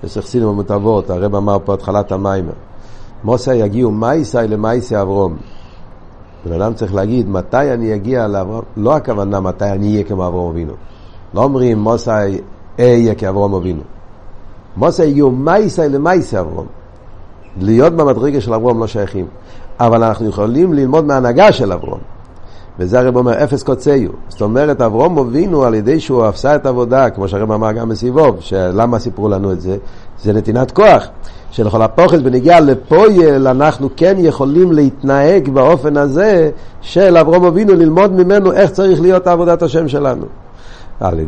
יש 0.04 0.18
חסידים 0.18 0.48
המוטבות, 0.48 1.10
הרב 1.10 1.36
אמר 1.36 1.58
פה 1.66 1.74
התחלת 1.74 2.12
המים. 2.12 2.50
מוסי 3.24 3.56
יגיעו 3.56 3.92
מייסי 3.92 4.38
למייסי 4.38 5.02
אברום. 5.02 5.36
בן 6.46 6.62
אדם 6.62 6.74
צריך 6.74 6.94
להגיד, 6.94 7.30
מתי 7.30 7.74
אני 7.74 7.96
אגיע 7.96 8.28
לאברום? 8.28 8.62
לא 8.78 8.96
הכוונה 8.96 9.40
מתי 9.40 9.66
אני 9.66 9.94
אהיה 9.94 10.04
כמו 10.04 10.28
אברום 10.28 10.52
אבינו. 10.52 10.74
לא 11.34 11.44
אומרים 11.44 11.80
מוסי 11.80 12.12
אהיה 12.80 13.16
כאברום 13.16 13.54
אבינו. 13.54 13.82
מוסי 14.78 15.06
יהיו 15.06 15.32
מייסי 15.32 15.90
למייסי 15.90 16.40
אברום. 16.40 16.66
להיות 17.58 17.94
במדרגה 17.94 18.42
של 18.42 18.54
אברום 18.54 18.80
לא 18.80 18.88
שייכים. 18.88 19.26
אבל 19.80 20.04
אנחנו 20.04 20.30
יכולים 20.30 20.74
ללמוד 20.74 21.06
מההנהגה 21.06 21.52
של 21.52 21.72
אברום. 21.72 22.00
וזה 22.80 23.00
הרב 23.00 23.18
אומר, 23.18 23.44
אפס 23.44 23.64
קוצאיו. 23.64 24.10
זאת 24.30 24.42
אומרת, 24.42 24.82
אברום 24.82 25.18
אבינו 25.18 25.64
על 25.64 25.74
ידי 25.74 26.00
שהוא 26.00 26.26
עשה 26.26 26.56
את 26.56 26.66
העבודה, 26.66 27.10
כמו 27.10 27.28
שהרב 27.28 27.52
אמר 27.52 27.72
גם 27.72 27.90
בסיבוב, 27.90 28.38
שלמה 28.40 29.00
סיפרו 29.00 29.30
לנו 29.30 29.52
את 29.52 29.62
זה? 29.62 29.78
זה 30.22 30.34
נתינת 30.34 30.72
כוח. 30.72 31.08
שלכל 31.52 31.82
הפוכס 31.82 32.20
בנגיעה 32.20 32.60
לפויל 32.60 33.48
אנחנו 33.48 33.90
כן 33.98 34.16
יכולים 34.18 34.72
להתנהג 34.72 35.50
באופן 35.50 35.98
הזה 35.98 36.50
של 36.82 37.18
אברום 37.18 37.46
אבינו, 37.46 37.74
ללמוד 37.74 38.12
ממנו 38.12 38.52
איך 38.52 38.72
צריך 38.72 39.02
להיות 39.02 39.28
עבודת 39.28 39.62
השם 39.62 39.88
שלנו. 39.88 40.26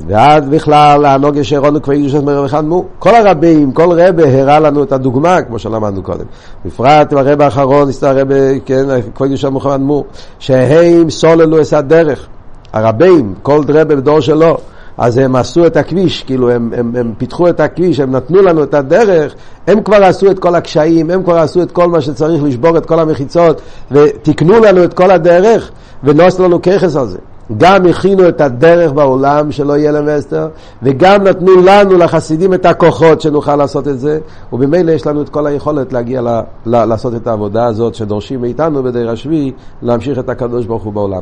ואז 0.07 0.49
בכלל 0.49 1.05
הנוגה 1.05 1.43
שהראינו 1.43 1.81
כבר 1.81 1.93
ידוש 1.93 2.13
מרב 2.13 2.45
אחד 2.45 2.65
מו. 2.65 2.85
כל 2.99 3.15
הרבים, 3.15 3.71
כל 3.71 3.99
רבה 4.01 4.41
הראה 4.41 4.59
לנו 4.59 4.83
את 4.83 4.91
הדוגמה, 4.91 5.41
כמו 5.41 5.59
שלמדנו 5.59 6.03
קודם. 6.03 6.25
בפרט 6.65 7.13
הרב 7.13 7.41
האחרון, 7.41 7.89
הרב, 8.01 8.27
כן, 8.65 8.85
כבר 9.15 9.25
ידוש 9.25 9.45
מוחמד 9.45 9.79
מו, 9.79 10.03
שהם 10.39 11.09
סוללו 11.09 11.61
את 11.61 11.73
הדרך. 11.73 12.27
הרבים, 12.73 13.33
כל 13.41 13.61
רבה 13.67 13.95
בדור 13.95 14.19
שלו. 14.19 14.57
אז 14.97 15.17
הם 15.17 15.35
עשו 15.35 15.67
את 15.67 15.77
הכביש, 15.77 16.23
כאילו 16.23 16.51
הם, 16.51 16.71
הם, 16.77 16.95
הם 16.95 17.13
פיתחו 17.17 17.49
את 17.49 17.59
הכביש, 17.59 17.99
הם 17.99 18.11
נתנו 18.11 18.41
לנו 18.41 18.63
את 18.63 18.73
הדרך, 18.73 19.35
הם 19.67 19.81
כבר 19.81 20.03
עשו 20.03 20.31
את 20.31 20.39
כל 20.39 20.55
הקשיים, 20.55 21.09
הם 21.09 21.23
כבר 21.23 21.37
עשו 21.37 21.61
את 21.61 21.71
כל 21.71 21.87
מה 21.87 22.01
שצריך 22.01 22.43
לשבור 22.43 22.77
את 22.77 22.85
כל 22.85 22.99
המחיצות, 22.99 23.61
ותיקנו 23.91 24.59
לנו 24.59 24.83
את 24.83 24.93
כל 24.93 25.11
הדרך, 25.11 25.71
ונוסו 26.03 26.43
לנו 26.43 26.61
ככס 26.61 26.95
על 26.95 27.07
זה. 27.07 27.17
גם 27.57 27.85
הכינו 27.85 28.27
את 28.27 28.41
הדרך 28.41 28.91
בעולם 28.91 29.51
שלא 29.51 29.77
יהיה 29.77 29.91
להם 29.91 30.09
אסתר, 30.09 30.47
וגם 30.83 31.23
נתנו 31.23 31.55
לנו, 31.55 31.97
לחסידים, 31.97 32.53
את 32.53 32.65
הכוחות 32.65 33.21
שנוכל 33.21 33.55
לעשות 33.55 33.87
את 33.87 33.99
זה, 33.99 34.19
ובמילא 34.53 34.91
יש 34.91 35.07
לנו 35.07 35.21
את 35.21 35.29
כל 35.29 35.47
היכולת 35.47 35.93
להגיע 35.93 36.21
ל, 36.21 36.27
ל, 36.65 36.85
לעשות 36.85 37.15
את 37.15 37.27
העבודה 37.27 37.65
הזאת 37.65 37.95
שדורשים 37.95 38.41
מאיתנו 38.41 38.83
בדיר 38.83 39.09
השביעי, 39.09 39.51
להמשיך 39.81 40.19
את 40.19 40.29
הקדוש 40.29 40.65
ברוך 40.65 40.83
הוא 40.83 40.93
בעולם. 40.93 41.21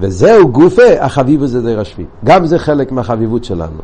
וזהו 0.00 0.48
גופה, 0.48 1.00
החביב 1.00 1.42
הזה 1.42 1.62
דיר 1.62 1.80
השביעי. 1.80 2.08
גם 2.24 2.46
זה 2.46 2.58
חלק 2.58 2.92
מהחביבות 2.92 3.44
שלנו. 3.44 3.80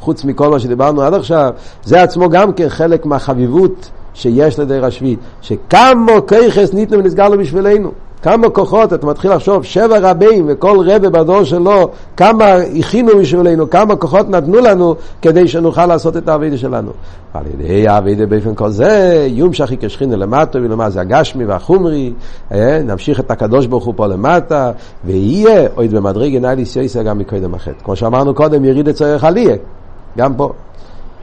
חוץ 0.00 0.24
מכל 0.24 0.50
מה 0.50 0.58
שדיברנו 0.58 1.02
עד 1.02 1.14
עכשיו, 1.14 1.52
זה 1.84 2.02
עצמו 2.02 2.28
גם 2.28 2.52
כן 2.52 2.68
חלק 2.68 3.06
מהחביבות 3.06 3.90
שיש 4.14 4.58
לדיר 4.58 4.84
השביעי, 4.84 5.16
שכמה 5.40 6.12
כיחס 6.28 6.74
ניתנו 6.74 6.98
ונסגר 6.98 7.28
לו 7.28 7.38
בשבילנו. 7.38 7.92
כמה 8.22 8.50
כוחות, 8.50 8.92
אתה 8.92 9.06
מתחיל 9.06 9.32
לחשוב, 9.32 9.64
שבע 9.64 9.98
רבים 10.10 10.44
וכל 10.48 10.78
רבה 10.90 11.10
בדור 11.10 11.44
שלו, 11.44 11.88
כמה 12.16 12.54
הכינו 12.78 13.18
בשבילנו, 13.18 13.70
כמה 13.70 13.96
כוחות 13.96 14.30
נתנו 14.30 14.60
לנו 14.60 14.94
כדי 15.22 15.48
שנוכל 15.48 15.86
לעשות 15.86 16.16
את 16.16 16.28
העבידה 16.28 16.56
שלנו. 16.56 16.90
על 17.34 17.44
ידי 17.46 17.88
העבידה 17.88 18.26
באופן 18.26 18.54
כל 18.54 18.70
זה, 18.70 19.26
יומשך 19.30 19.72
יקשכינו 19.72 20.16
למטה, 20.16 20.58
ולמה 20.58 20.90
זה 20.90 21.00
הגשמי 21.00 21.44
והחומרי, 21.44 22.12
אה, 22.52 22.82
נמשיך 22.84 23.20
את 23.20 23.30
הקדוש 23.30 23.66
ברוך 23.66 23.84
הוא 23.84 23.94
פה 23.96 24.06
למטה, 24.06 24.72
ויהיה 25.04 25.68
עוד 25.74 25.90
במדרגה 25.90 26.40
נאלי 26.40 26.64
סייסה 26.64 27.02
גם 27.02 27.18
מקודם 27.18 27.54
החטא. 27.54 27.84
כמו 27.84 27.96
שאמרנו 27.96 28.34
קודם, 28.34 28.64
יריד 28.64 28.88
לצורך 28.88 29.24
עליה, 29.24 29.56
גם 30.18 30.34
פה. 30.34 30.52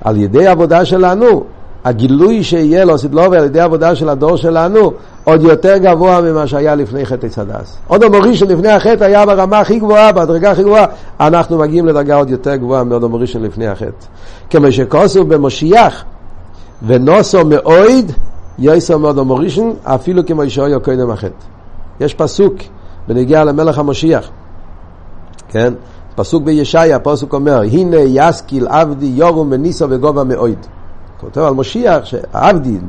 על 0.02 0.18
ידי 0.18 0.48
העבודה 0.48 0.86
שלנו, 0.86 1.44
הגילוי 1.86 2.44
שיהיה 2.44 2.86
לו 2.86 2.98
סדלובר 2.98 3.38
על 3.38 3.46
ידי 3.46 3.60
עבודה 3.60 3.96
של 3.96 4.10
הדור 4.10 4.38
שלנו 4.38 4.92
עוד 5.24 5.44
יותר 5.44 5.78
גבוה 5.78 6.22
ממה 6.22 6.48
שהיה 6.48 6.76
לפני 6.76 7.06
חטא 7.06 7.28
צדס. 7.28 7.78
עוד 7.88 8.04
המורי 8.04 8.36
שלפני 8.36 8.70
החטא 8.70 9.04
היה 9.04 9.26
ברמה 9.26 9.60
הכי 9.60 9.80
גבוהה, 9.80 10.12
בדרגה 10.12 10.52
הכי 10.52 10.64
גבוהה, 10.64 10.86
אנחנו 11.20 11.58
מגיעים 11.58 11.86
לדרגה 11.86 12.16
עוד 12.16 12.30
יותר 12.30 12.56
גבוהה 12.56 12.84
מעוד 12.84 13.04
המורי 13.04 13.28
שלפני 13.28 13.68
החטא. 13.68 14.06
כמו 14.50 14.72
שכוסו 14.72 15.26
במשיח 15.26 16.04
ונוסו 16.88 17.46
מאויד 17.46 18.12
יויסו 18.60 19.00
מאוד 19.00 19.20
המורישן 19.20 19.70
אפילו 19.84 20.26
כמו 20.26 20.50
שאויו 20.50 20.82
קודם 20.82 21.10
החטא. 21.10 21.46
יש 22.00 22.14
פסוק 22.14 22.54
בנגיע 23.08 23.44
למלך 23.44 23.80
המשיח, 23.80 24.30
כן? 25.50 25.74
פסוק 26.16 26.44
בישעיה, 26.44 27.00
פסוק 27.00 27.34
אומר, 27.34 27.62
הנה 27.62 27.98
יסקיל 27.98 28.68
עבדי 28.68 29.12
יורום 29.16 29.48
וניסו 29.52 29.86
וגובה 29.90 30.24
מאויד. 30.24 30.66
כותב 31.20 31.42
על 31.42 31.54
משיח, 31.54 32.06
שעבדין, 32.06 32.88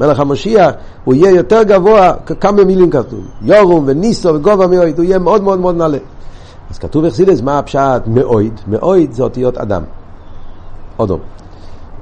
מלך 0.00 0.20
המשיח, 0.20 0.70
הוא 1.04 1.14
יהיה 1.14 1.30
יותר 1.30 1.62
גבוה, 1.62 2.12
כמה 2.40 2.64
מילים 2.64 2.90
כתוב, 2.90 3.24
יורום 3.42 3.84
וניסו 3.86 4.34
וגובה 4.34 4.66
מאויד, 4.66 4.98
הוא 4.98 5.04
יהיה 5.04 5.18
מאוד 5.18 5.42
מאוד 5.42 5.58
מאוד 5.58 5.76
נעלה. 5.76 5.98
אז 6.70 6.78
כתוב 6.78 7.04
אכסידס, 7.04 7.40
מה 7.40 7.58
הפשט 7.58 8.02
מאויד? 8.06 8.60
מאויד 8.66 9.12
זה 9.12 9.22
אותיות 9.22 9.58
אדם. 9.58 9.82
אודום. 10.98 11.20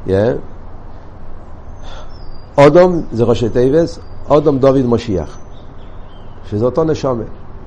Yeah. 0.06 0.10
אודום 2.58 3.02
זה 3.12 3.24
ראשי 3.24 3.48
תיבס, 3.48 3.98
אודום 4.28 4.58
דוד 4.58 4.86
משיח. 4.86 5.38
שזה 6.50 6.64
אותו 6.64 6.84
נשומה. 6.84 7.24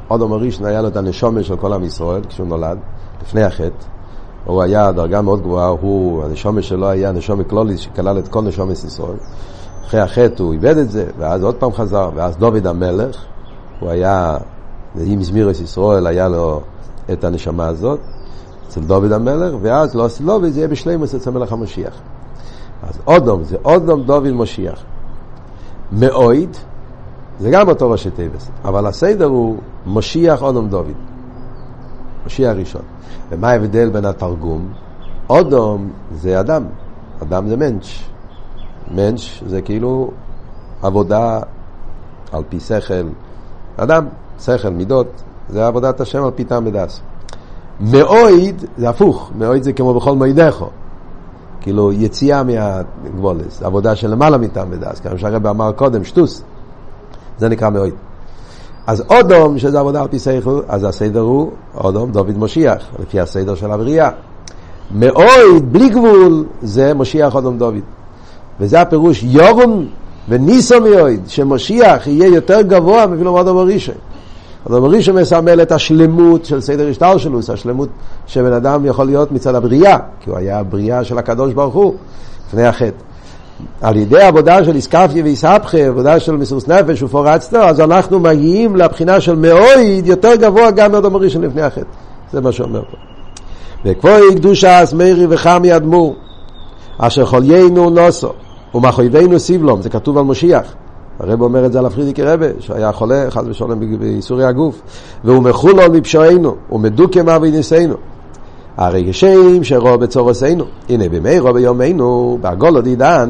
אודום 0.10 0.34
הראשון 0.34 0.66
היה 0.66 0.82
לו 0.82 0.88
את 0.88 0.98
הנשומה 0.98 1.44
של 1.44 1.56
כל 1.56 1.74
עם 1.74 1.84
ישראל 1.84 2.22
כשהוא 2.30 2.48
נולד, 2.48 2.78
לפני 3.22 3.44
החטא. 3.44 3.99
הוא 4.46 4.62
היה 4.62 4.92
דרגה 4.92 5.22
מאוד 5.22 5.42
גבוהה, 5.42 5.68
הוא, 5.68 6.24
הנשומת 6.24 6.64
שלו 6.64 6.88
היה 6.88 7.12
נשומת 7.12 7.48
קלוליס 7.48 7.80
שכלל 7.80 8.20
את 8.20 8.28
כל 8.28 8.42
נשומת 8.42 8.72
ישראל. 8.72 9.18
אחרי 9.86 10.00
החטא 10.00 10.44
הוא 10.44 10.54
איבד 10.54 10.78
את 10.78 10.92
זה, 10.92 11.06
ואז 11.18 11.44
עוד 11.44 11.56
פעם 11.56 11.74
חזר, 11.74 12.10
ואז 12.16 12.38
דוד 12.38 12.68
המלך, 12.68 13.24
הוא 13.80 13.90
היה, 13.90 14.38
עם 14.96 15.24
זמירס 15.24 15.60
ישראל 15.60 16.08
היה 16.08 16.28
לו 16.28 16.62
את 17.12 17.24
הנשמה 17.24 17.68
הזאת, 17.68 18.00
אצל 18.68 18.82
דוד 18.82 19.12
המלך, 19.12 19.56
ואז 19.62 19.96
לא 19.96 20.06
עשי 20.06 20.24
לו, 20.24 20.40
וזה 20.42 20.60
יהיה 20.60 20.68
בשלימוס 20.68 21.16
אצל 21.16 21.32
מלך 21.32 21.52
המשיח. 21.52 21.94
אז 22.84 23.00
אודום, 23.08 23.44
זה 23.44 23.58
אודום 23.66 24.04
דוד 24.04 24.32
משיח. 24.32 24.84
מאויד, 25.92 26.58
זה 27.40 27.50
גם 27.50 27.70
אותו 27.70 27.92
ראשי 27.92 28.10
תיבס, 28.10 28.50
אבל 28.66 28.86
הסדר 28.86 29.26
הוא 29.26 29.58
משיח 29.86 30.42
אודום 30.42 30.70
דוד. 30.70 31.09
משיח 32.26 32.56
ראשון. 32.58 32.82
ומה 33.30 33.50
ההבדל 33.50 33.90
בין 33.90 34.06
התרגום? 34.06 34.74
אודום 35.30 35.90
זה 36.12 36.40
אדם, 36.40 36.64
אדם 37.24 37.48
זה 37.48 37.58
מנש. 37.58 38.10
מנש 38.92 39.44
זה 39.48 39.62
כאילו 39.62 40.12
עבודה 40.82 41.40
על 42.32 42.44
פי 42.50 42.60
שכל. 42.60 42.94
אדם, 43.78 44.06
שכל, 44.40 44.70
מידות, 44.70 45.08
זה 45.50 45.68
עבודת 45.68 46.02
השם 46.02 46.24
על 46.24 46.32
פי 46.32 46.44
טעם 46.44 46.68
ודס. 46.68 47.02
מאויד 47.80 48.66
זה 48.78 48.90
הפוך, 48.90 49.32
מאויד 49.36 49.64
זה 49.64 49.74
כמו 49.74 49.94
בכל 49.94 50.16
מועידךו. 50.16 50.70
כאילו 51.62 51.92
יציאה 51.92 52.44
מהגבולס, 52.44 53.64
עבודה 53.64 53.96
של 53.96 54.10
למעלה 54.10 54.38
מטעם 54.38 54.68
ודס, 54.72 55.00
כמו 55.00 55.18
שהרבא 55.18 55.50
אמר 55.50 55.72
קודם, 55.72 56.04
שטוס, 56.04 56.44
זה 57.38 57.50
נקרא 57.50 57.70
מאויד. 57.70 57.94
אז 58.90 59.04
אודום, 59.10 59.58
שזה 59.58 59.80
עבודה 59.80 60.02
על 60.02 60.08
פי 60.08 60.20
סייכל, 60.20 60.62
אז 60.68 60.84
הסדר 60.84 61.20
הוא 61.20 61.52
אודום 61.76 62.12
דוד 62.12 62.38
משיח, 62.38 62.84
לפי 63.00 63.20
הסדר 63.20 63.56
של 63.56 63.72
הבריאה. 63.72 64.10
מאויד, 64.92 65.72
בלי 65.74 65.90
גבול, 65.90 66.46
זה 66.62 66.94
משיח 66.94 67.36
אודום 67.36 67.58
דוד. 67.58 67.82
וזה 68.60 68.82
הפירוש 68.82 69.24
יורום 69.24 69.86
וניסו 70.30 70.82
מאויד, 70.82 71.22
שמשיח 71.28 72.08
יהיה 72.08 72.28
יותר 72.28 72.62
גבוה 72.62 73.08
מאפילו 73.08 73.38
אודום 73.38 73.58
הראשון. 73.58 73.96
אודום 74.66 74.84
הראשון 74.84 75.16
מסמל 75.16 75.62
את 75.62 75.72
השלמות 75.72 76.46
של 76.46 76.62
סדר 76.62 76.90
השטר 76.90 77.18
שלו, 77.18 77.42
זה 77.42 77.54
השלמות 77.54 77.90
שבן 78.28 78.54
אדם 78.54 78.86
יכול 78.86 79.06
להיות 79.06 79.32
מצד 79.32 79.56
הבריאה, 79.56 79.98
כי 80.20 80.30
הוא 80.30 80.38
היה 80.38 80.60
הבריאה 80.60 81.04
של 81.04 81.18
הקדוש 81.18 81.54
ברוך 81.54 81.76
הוא, 81.76 81.94
לפני 82.48 82.66
החטא. 82.66 83.09
על 83.82 83.98
ידי 83.98 84.22
עבודה 84.22 84.66
של 84.66 84.76
איסקפיה 84.76 85.24
ואיסהפכה, 85.24 85.78
עבודה 85.78 86.20
של 86.20 86.32
מסירות 86.38 86.68
נפש 86.68 87.04
ופורצתו, 87.04 87.58
אז 87.58 87.80
אנחנו 87.80 88.20
מגיעים 88.20 88.76
לבחינה 88.76 89.22
של 89.22 89.36
מאויד 89.36 90.08
יותר 90.08 90.36
גבוה 90.36 90.72
גם 90.72 90.92
מהאדם 90.92 91.16
הראשון 91.16 91.42
לפני 91.42 91.62
החטא. 91.62 91.86
זה 92.34 92.42
מה 92.42 92.52
שאומר 92.52 92.82
פה. 92.82 92.98
וכבוי 93.86 94.36
קדושה 94.36 94.84
אסמרי 94.84 95.26
וחמי 95.30 95.76
אדמו"ר, 95.76 96.16
אשר 96.98 97.26
חוליינו 97.26 97.90
נוסו, 97.90 98.30
ומחויבינו 98.76 99.40
סיבלום, 99.40 99.82
זה 99.82 99.90
כתוב 99.90 100.18
על 100.18 100.24
משיח. 100.24 100.74
הרב 101.20 101.42
אומר 101.42 101.66
את 101.66 101.72
זה 101.72 101.80
על 101.80 101.86
הפרידיקי 101.86 102.24
רבה, 102.24 102.46
שהיה 102.60 102.92
חולה, 102.92 103.26
חס 103.30 103.44
ושלום, 103.46 104.00
בייסורי 104.00 104.46
הגוף. 104.46 104.82
והוא 105.24 105.44
מחולון 105.44 105.96
מפשענו, 105.96 106.56
ומדוכא 106.72 107.20
מאביניסנו. 107.20 107.96
הרי 108.80 109.08
כשם 109.10 109.64
שרוא 109.64 109.96
בצורסנו. 109.96 110.64
הנה 110.90 111.10
בימי 111.10 111.40
רוא 111.40 111.52
ביומנו, 111.52 112.38
בהגולו 112.42 112.82
דידן, 112.82 113.30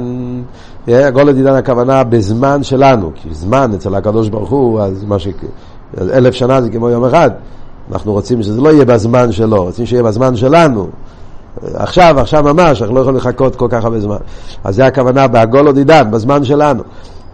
הגולו 0.88 1.34
דידן 1.34 1.54
הכוונה 1.54 2.04
בזמן 2.04 2.64
שלנו, 2.64 3.12
כי 3.16 3.30
זמן 3.32 3.72
אצל 3.76 3.96
הקדוש 3.96 4.30
ברוך 4.30 4.50
הוא, 4.50 4.82
אז 4.82 5.04
מה 5.04 5.20
ש... 5.20 5.28
אלף 6.02 6.34
שנה 6.34 6.62
זה 6.62 6.70
כמו 6.70 6.90
יום 6.90 7.06
אחד. 7.06 7.32
אנחנו 7.92 8.14
רוצים 8.14 8.44
שזה 8.44 8.62
לא 8.62 8.70
יהיה 8.70 8.86
בזמן 8.86 9.32
שלו, 9.32 9.64
רוצים 9.64 9.86
שיהיה 9.86 10.04
בזמן 10.04 10.36
שלנו. 10.36 10.88
עכשיו, 11.74 12.20
עכשיו 12.20 12.44
ממש, 12.44 12.82
אנחנו 12.82 12.96
לא 12.96 13.00
יכולים 13.00 13.18
לחכות 13.18 13.56
כל 13.56 13.68
כך 13.70 13.84
הרבה 13.84 14.00
זמן. 14.00 14.18
אז 14.64 14.76
זה 14.76 14.86
הכוונה 14.86 15.28
בהגולו 15.28 15.72
דידן, 15.72 16.12
בזמן 16.12 16.44
שלנו. 16.44 16.84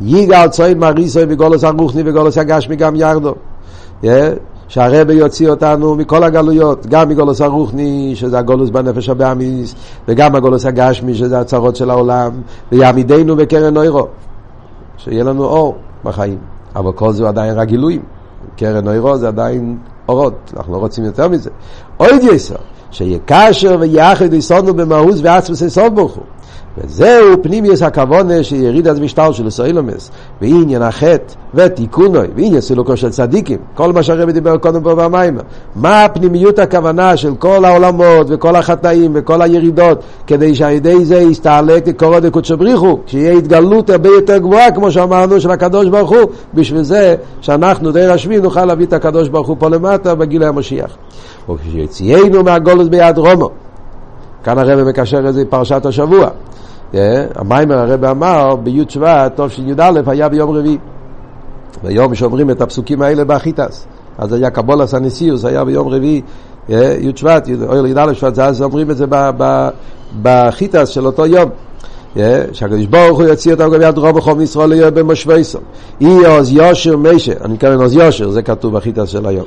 יגאל 0.02 0.48
צויד 0.48 0.78
מריסוי 0.78 1.26
בגולוס 1.26 1.64
הרוחני 1.64 2.04
וגולוס 2.06 2.38
הגשמי 2.38 2.76
גם 2.76 2.96
ירדו. 2.96 3.36
שהרבה 4.76 5.14
יוציא 5.14 5.50
אותנו 5.50 5.96
מכל 5.96 6.24
הגלויות, 6.24 6.88
גם 6.88 7.10
מגולוס 7.10 7.42
הרוחני, 7.42 8.12
שזה 8.16 8.40
הגולוס 8.40 8.70
בנפש 8.70 9.10
הבאמיס, 9.10 9.76
וגם 10.08 10.36
הגולוס 10.36 10.66
הגשמי, 10.66 11.16
שזה 11.16 11.40
הצרות 11.40 11.76
של 11.76 11.90
העולם, 11.90 12.32
ויעמידנו 12.72 13.36
בקרן 13.36 13.78
אוירו, 13.78 14.08
שיהיה 14.98 15.24
לנו 15.24 15.44
אור 15.44 15.76
בחיים. 16.04 16.38
אבל 16.76 16.92
כל 16.92 17.12
זה 17.12 17.28
עדיין 17.28 17.56
רק 17.56 17.68
גילויים. 17.68 18.02
קרן 18.58 18.88
אוירו 18.88 19.18
זה 19.18 19.28
עדיין 19.28 19.78
אורות, 20.10 20.54
אנחנו 20.58 20.74
לא 20.74 20.78
רוצים 20.78 21.06
יותר 21.06 21.28
מזה. 21.28 21.50
עוד 21.98 22.24
יסוד, 22.34 22.58
שיקשר 22.92 23.78
ויחד 23.80 24.34
יסודנו 24.34 24.74
במהות 24.74 25.16
ועצמס 25.24 25.62
יסוד 25.62 25.96
ברוך 25.96 26.14
הוא. 26.14 26.24
וזהו 26.78 27.44
פנימיוס 27.44 27.82
הכוונה 27.82 28.44
שיריד 28.44 28.88
את 28.88 29.00
משטר 29.00 29.32
של 29.32 29.50
סוילומס, 29.50 30.12
ועניין 30.42 30.82
החטא 30.82 31.34
ותיקונוי, 31.54 32.28
ועניין 32.36 32.62
סילוקו 32.62 32.98
של 32.98 33.10
צדיקים, 33.10 33.58
כל 33.74 33.94
מה 33.94 34.04
שהרבי 34.04 34.32
דיבר 34.32 34.58
קודם 34.58 34.84
פה 34.84 34.96
במים. 34.96 35.38
מה 35.76 36.06
פנימיות 36.14 36.60
הכוונה 36.60 37.18
של 37.18 37.36
כל 37.36 37.66
העולמות 37.66 38.28
וכל 38.30 38.56
החטאים 38.56 39.12
וכל 39.16 39.42
הירידות, 39.42 40.04
כדי 40.28 40.56
שעל 40.56 40.72
ידי 40.72 41.06
זה 41.06 41.18
יסתעלק 41.18 42.00
קורא 42.00 42.20
דקודשו 42.20 42.58
בריחו, 42.58 43.00
שיהיה 43.06 43.34
התגלות 43.34 43.90
הרבה 43.90 44.10
יותר 44.10 44.38
גבוהה, 44.38 44.72
כמו 44.72 44.92
שאמרנו, 44.92 45.42
של 45.42 45.52
הקדוש 45.52 45.88
ברוך 45.88 46.10
הוא, 46.10 46.32
בשביל 46.54 46.84
זה 46.84 47.16
שאנחנו 47.42 47.92
די 47.92 48.08
רשמי 48.08 48.38
נוכל 48.38 48.66
להביא 48.66 48.86
את 48.86 48.94
הקדוש 48.94 49.30
ברוך 49.30 49.48
הוא 49.48 49.56
פה 49.60 49.70
למטה 49.70 50.16
בגיל 50.16 50.44
המשיח. 50.44 50.98
וכשיציאנו 51.50 52.44
מהגולוס 52.44 52.88
ביד 52.88 53.18
רומו, 53.18 53.50
כאן 54.46 54.58
הרב 54.58 54.88
מקשר 54.88 55.30
את 55.30 55.34
זה 55.34 55.44
פרשת 55.50 55.86
השבוע. 55.86 56.30
המיימר 57.36 57.78
הרב 57.78 58.06
אמר 58.06 58.56
בי' 58.56 58.84
שבט, 58.90 59.40
תשי"א, 59.42 60.02
היה 60.08 60.30
ביום 60.30 60.52
רביעי. 60.52 60.78
ביום 61.84 62.16
שאומרים 62.16 62.50
את 62.50 62.62
הפסוקים 62.62 63.02
האלה 63.02 63.24
באחיטס. 63.24 63.86
אז 64.18 64.34
היה 64.34 64.50
קבולס 64.50 64.94
הנשיאוס, 64.94 65.46
היה 65.46 65.64
ביום 65.64 65.88
רביעי, 65.88 66.22
י' 66.70 67.12
שבט, 67.16 67.50
אוהל 67.68 67.86
י"א 67.86 68.14
שבט, 68.14 68.40
אז 68.40 68.62
אומרים 68.62 68.92
את 68.92 68.98
זה 68.98 69.06
בחיטס 70.22 70.90
של 70.90 71.06
אותו 71.06 71.26
יום. 71.26 71.50
שהקדוש 72.52 72.86
ברוך 72.86 73.20
הוא 73.20 73.28
יוציא 73.28 73.54
אותם 73.54 73.70
גם 73.70 73.82
יד 73.82 73.98
רוב 73.98 74.16
וחום 74.16 74.42
ישראל 74.42 74.74
יהיה 74.74 74.92
במושבייסו. 74.92 75.60
אי 76.02 76.26
עוז 76.26 76.52
יושר 76.52 76.98
מישה, 76.98 77.34
אני 77.44 77.54
מתכוון 77.54 77.82
עוז 77.82 77.96
יושר, 77.96 78.30
זה 78.30 78.42
כתוב 78.42 78.74
בחיטס 78.78 79.10
של 79.10 79.26
היום. 79.26 79.46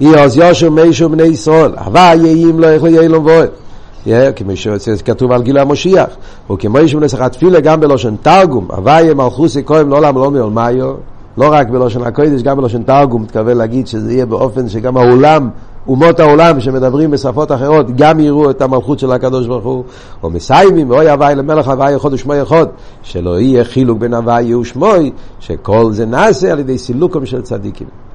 אי 0.00 0.22
עוז 0.22 0.36
יושר 0.36 0.70
מישה 0.70 1.08
בני 1.08 1.22
ישראל, 1.22 1.72
הווה 1.84 2.12
יהיה 2.14 2.50
אם 2.50 2.60
לא 2.60 2.66
יכול 2.66 2.88
יהיה 2.88 3.08
לו 3.08 3.24
ואוהל. 3.24 3.48
כמו 4.36 4.56
שכתוב 4.56 5.32
על 5.32 5.42
גיל 5.42 5.58
המושיח, 5.58 6.08
וכמו 6.50 6.88
שמנסח 6.88 7.20
התפילה 7.20 7.60
גם 7.60 7.80
בלושן 7.80 8.14
תרגום, 8.22 8.68
הוויה 8.70 9.14
מלכוסי 9.14 9.62
כהן 9.66 9.88
לעולם 9.88 10.18
לא 10.18 10.30
מעולמיו, 10.30 10.94
לא 11.36 11.48
רק 11.52 11.68
בלושן 11.68 12.02
הקודש, 12.02 12.42
גם 12.42 12.56
בלושן 12.56 12.82
תרגום, 12.82 13.22
מתכוון 13.22 13.56
להגיד 13.56 13.86
שזה 13.86 14.12
יהיה 14.12 14.26
באופן 14.26 14.68
שגם 14.68 14.96
העולם, 14.96 15.48
אומות 15.88 16.20
העולם 16.20 16.60
שמדברים 16.60 17.10
בשפות 17.10 17.52
אחרות, 17.52 17.86
גם 17.96 18.20
יראו 18.20 18.50
את 18.50 18.62
המלכות 18.62 18.98
של 18.98 19.12
הקדוש 19.12 19.46
ברוך 19.46 19.64
הוא, 19.64 19.84
או 20.22 20.30
מסיימים, 20.30 20.90
אוי 20.90 21.10
הוואי 21.10 21.34
למלך 21.34 21.68
הוואי 21.68 21.96
אחד 21.96 22.12
ושמוי 22.12 22.42
אחד, 22.42 22.66
שלא 23.02 23.40
יהיה 23.40 23.64
חילוק 23.64 23.98
בין 23.98 24.14
הוואי 24.14 24.54
ושמוי, 24.54 25.10
שכל 25.40 25.92
זה 25.92 26.06
נעשה 26.06 26.52
על 26.52 26.58
ידי 26.58 26.78
סילוקם 26.78 27.26
של 27.26 27.42
צדיקים. 27.42 28.09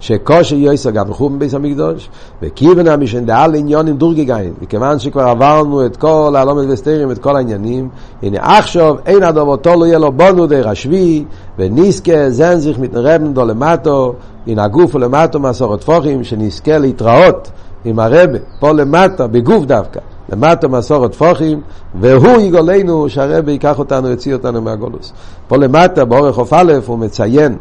שקושי 0.00 0.56
יויסר 0.56 0.90
גם 0.90 1.12
חום 1.12 1.38
בביס 1.38 1.54
המקדוש, 1.54 2.10
וכיוון 2.42 2.88
המשן 2.88 3.26
דעה 3.26 3.46
לעניונים 3.46 3.96
דורגגיין, 3.96 4.52
מכיוון 4.62 4.98
שכבר 4.98 5.22
עברנו 5.22 5.86
את 5.86 5.96
כל 5.96 6.34
העלומת 6.36 6.64
וסתרים, 6.68 7.10
את 7.10 7.18
כל 7.18 7.36
העניינים, 7.36 7.88
הנה 8.22 8.58
עכשיו 8.58 8.96
אין 9.06 9.22
הדובר 9.22 9.56
תולו 9.56 9.86
יהיה 9.86 9.98
לו 9.98 10.12
בונו 10.12 10.46
די 10.46 10.60
רשבי, 10.60 11.24
ונזכה 11.58 12.30
זן 12.30 12.58
זיך 12.58 12.78
מתנרבן 12.78 13.32
דו 13.32 13.44
למטו, 13.44 14.14
הנה 14.46 14.64
הגוף 14.64 14.92
הוא 14.92 15.00
למטו 15.00 15.40
מסורת 15.40 15.84
פוחים, 15.84 16.24
שנזכה 16.24 16.78
להתראות 16.78 17.50
עם 17.84 17.98
הרבה, 17.98 18.38
פה 18.60 18.72
למטה, 18.72 19.26
בגוף 19.26 19.64
דווקא. 19.64 20.00
למטה 20.32 20.68
מסורת 20.68 21.14
פוחים, 21.14 21.60
והוא 22.00 22.40
יגולנו 22.40 23.08
שהרבה 23.08 23.52
ייקח 23.52 23.78
אותנו, 23.78 24.08
יוציא 24.08 24.34
אותנו 24.34 24.62
מהגולוס. 24.62 25.12
פה 25.48 25.56
למטה, 25.56 26.04
באורך 26.04 26.52
א', 26.52 26.72
הוא 26.86 26.98
מציין 26.98 27.56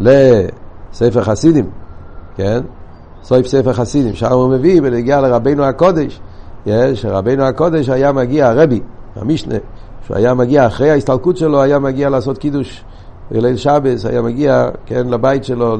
ל... 0.00 0.08
ספר 0.92 1.22
חסידים, 1.22 1.70
כן? 2.36 2.60
סוף 3.22 3.46
ספר 3.46 3.72
חסידים, 3.72 4.14
שם 4.14 4.32
הוא 4.32 4.48
מביא 4.48 4.82
בנגיע 4.82 5.20
לרבינו 5.20 5.64
הקודש, 5.64 6.20
שרבינו 6.94 7.42
הקודש 7.42 7.88
היה 7.88 8.12
מגיע, 8.12 8.48
הרבי, 8.48 8.80
המשנה, 9.16 9.54
שהוא 10.06 10.16
היה 10.16 10.34
מגיע 10.34 10.66
אחרי 10.66 10.90
ההסתלקות 10.90 11.36
שלו, 11.36 11.62
היה 11.62 11.78
מגיע 11.78 12.10
לעשות 12.10 12.38
קידוש 12.38 12.84
בליל 13.30 13.56
שבס, 13.56 14.06
היה 14.06 14.22
מגיע, 14.22 14.68
כן, 14.86 15.08
לבית 15.08 15.44
שלו, 15.44 15.76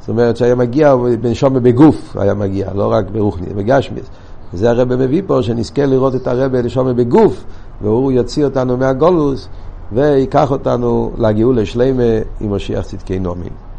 זאת 0.00 0.08
אומרת 0.08 0.36
שהיה 0.36 0.54
מגיע 0.54 0.96
בנשום 1.20 1.54
בגוף, 1.54 2.16
היה 2.16 2.34
מגיע, 2.34 2.68
לא 2.74 2.92
רק 2.92 3.10
ברוחני, 3.10 3.54
בגשמיס. 3.54 4.06
וזה 4.54 4.70
הרבי 4.70 4.96
מביא 4.96 5.22
פה, 5.26 5.42
שנזכה 5.42 5.86
לראות 5.86 6.14
את 6.14 6.26
הרבי 6.26 6.62
נשום 6.62 6.96
בגוף, 6.96 7.44
והוא 7.82 8.12
יוציא 8.12 8.44
אותנו 8.44 8.76
מהגולוס, 8.76 9.48
ויקח 9.92 10.50
אותנו 10.50 11.12
לגאולה 11.18 11.66
שלמה 11.66 12.02
עם 12.40 12.54
משיח 12.54 12.84
צדקי 12.84 13.18
נעמין. 13.18 13.71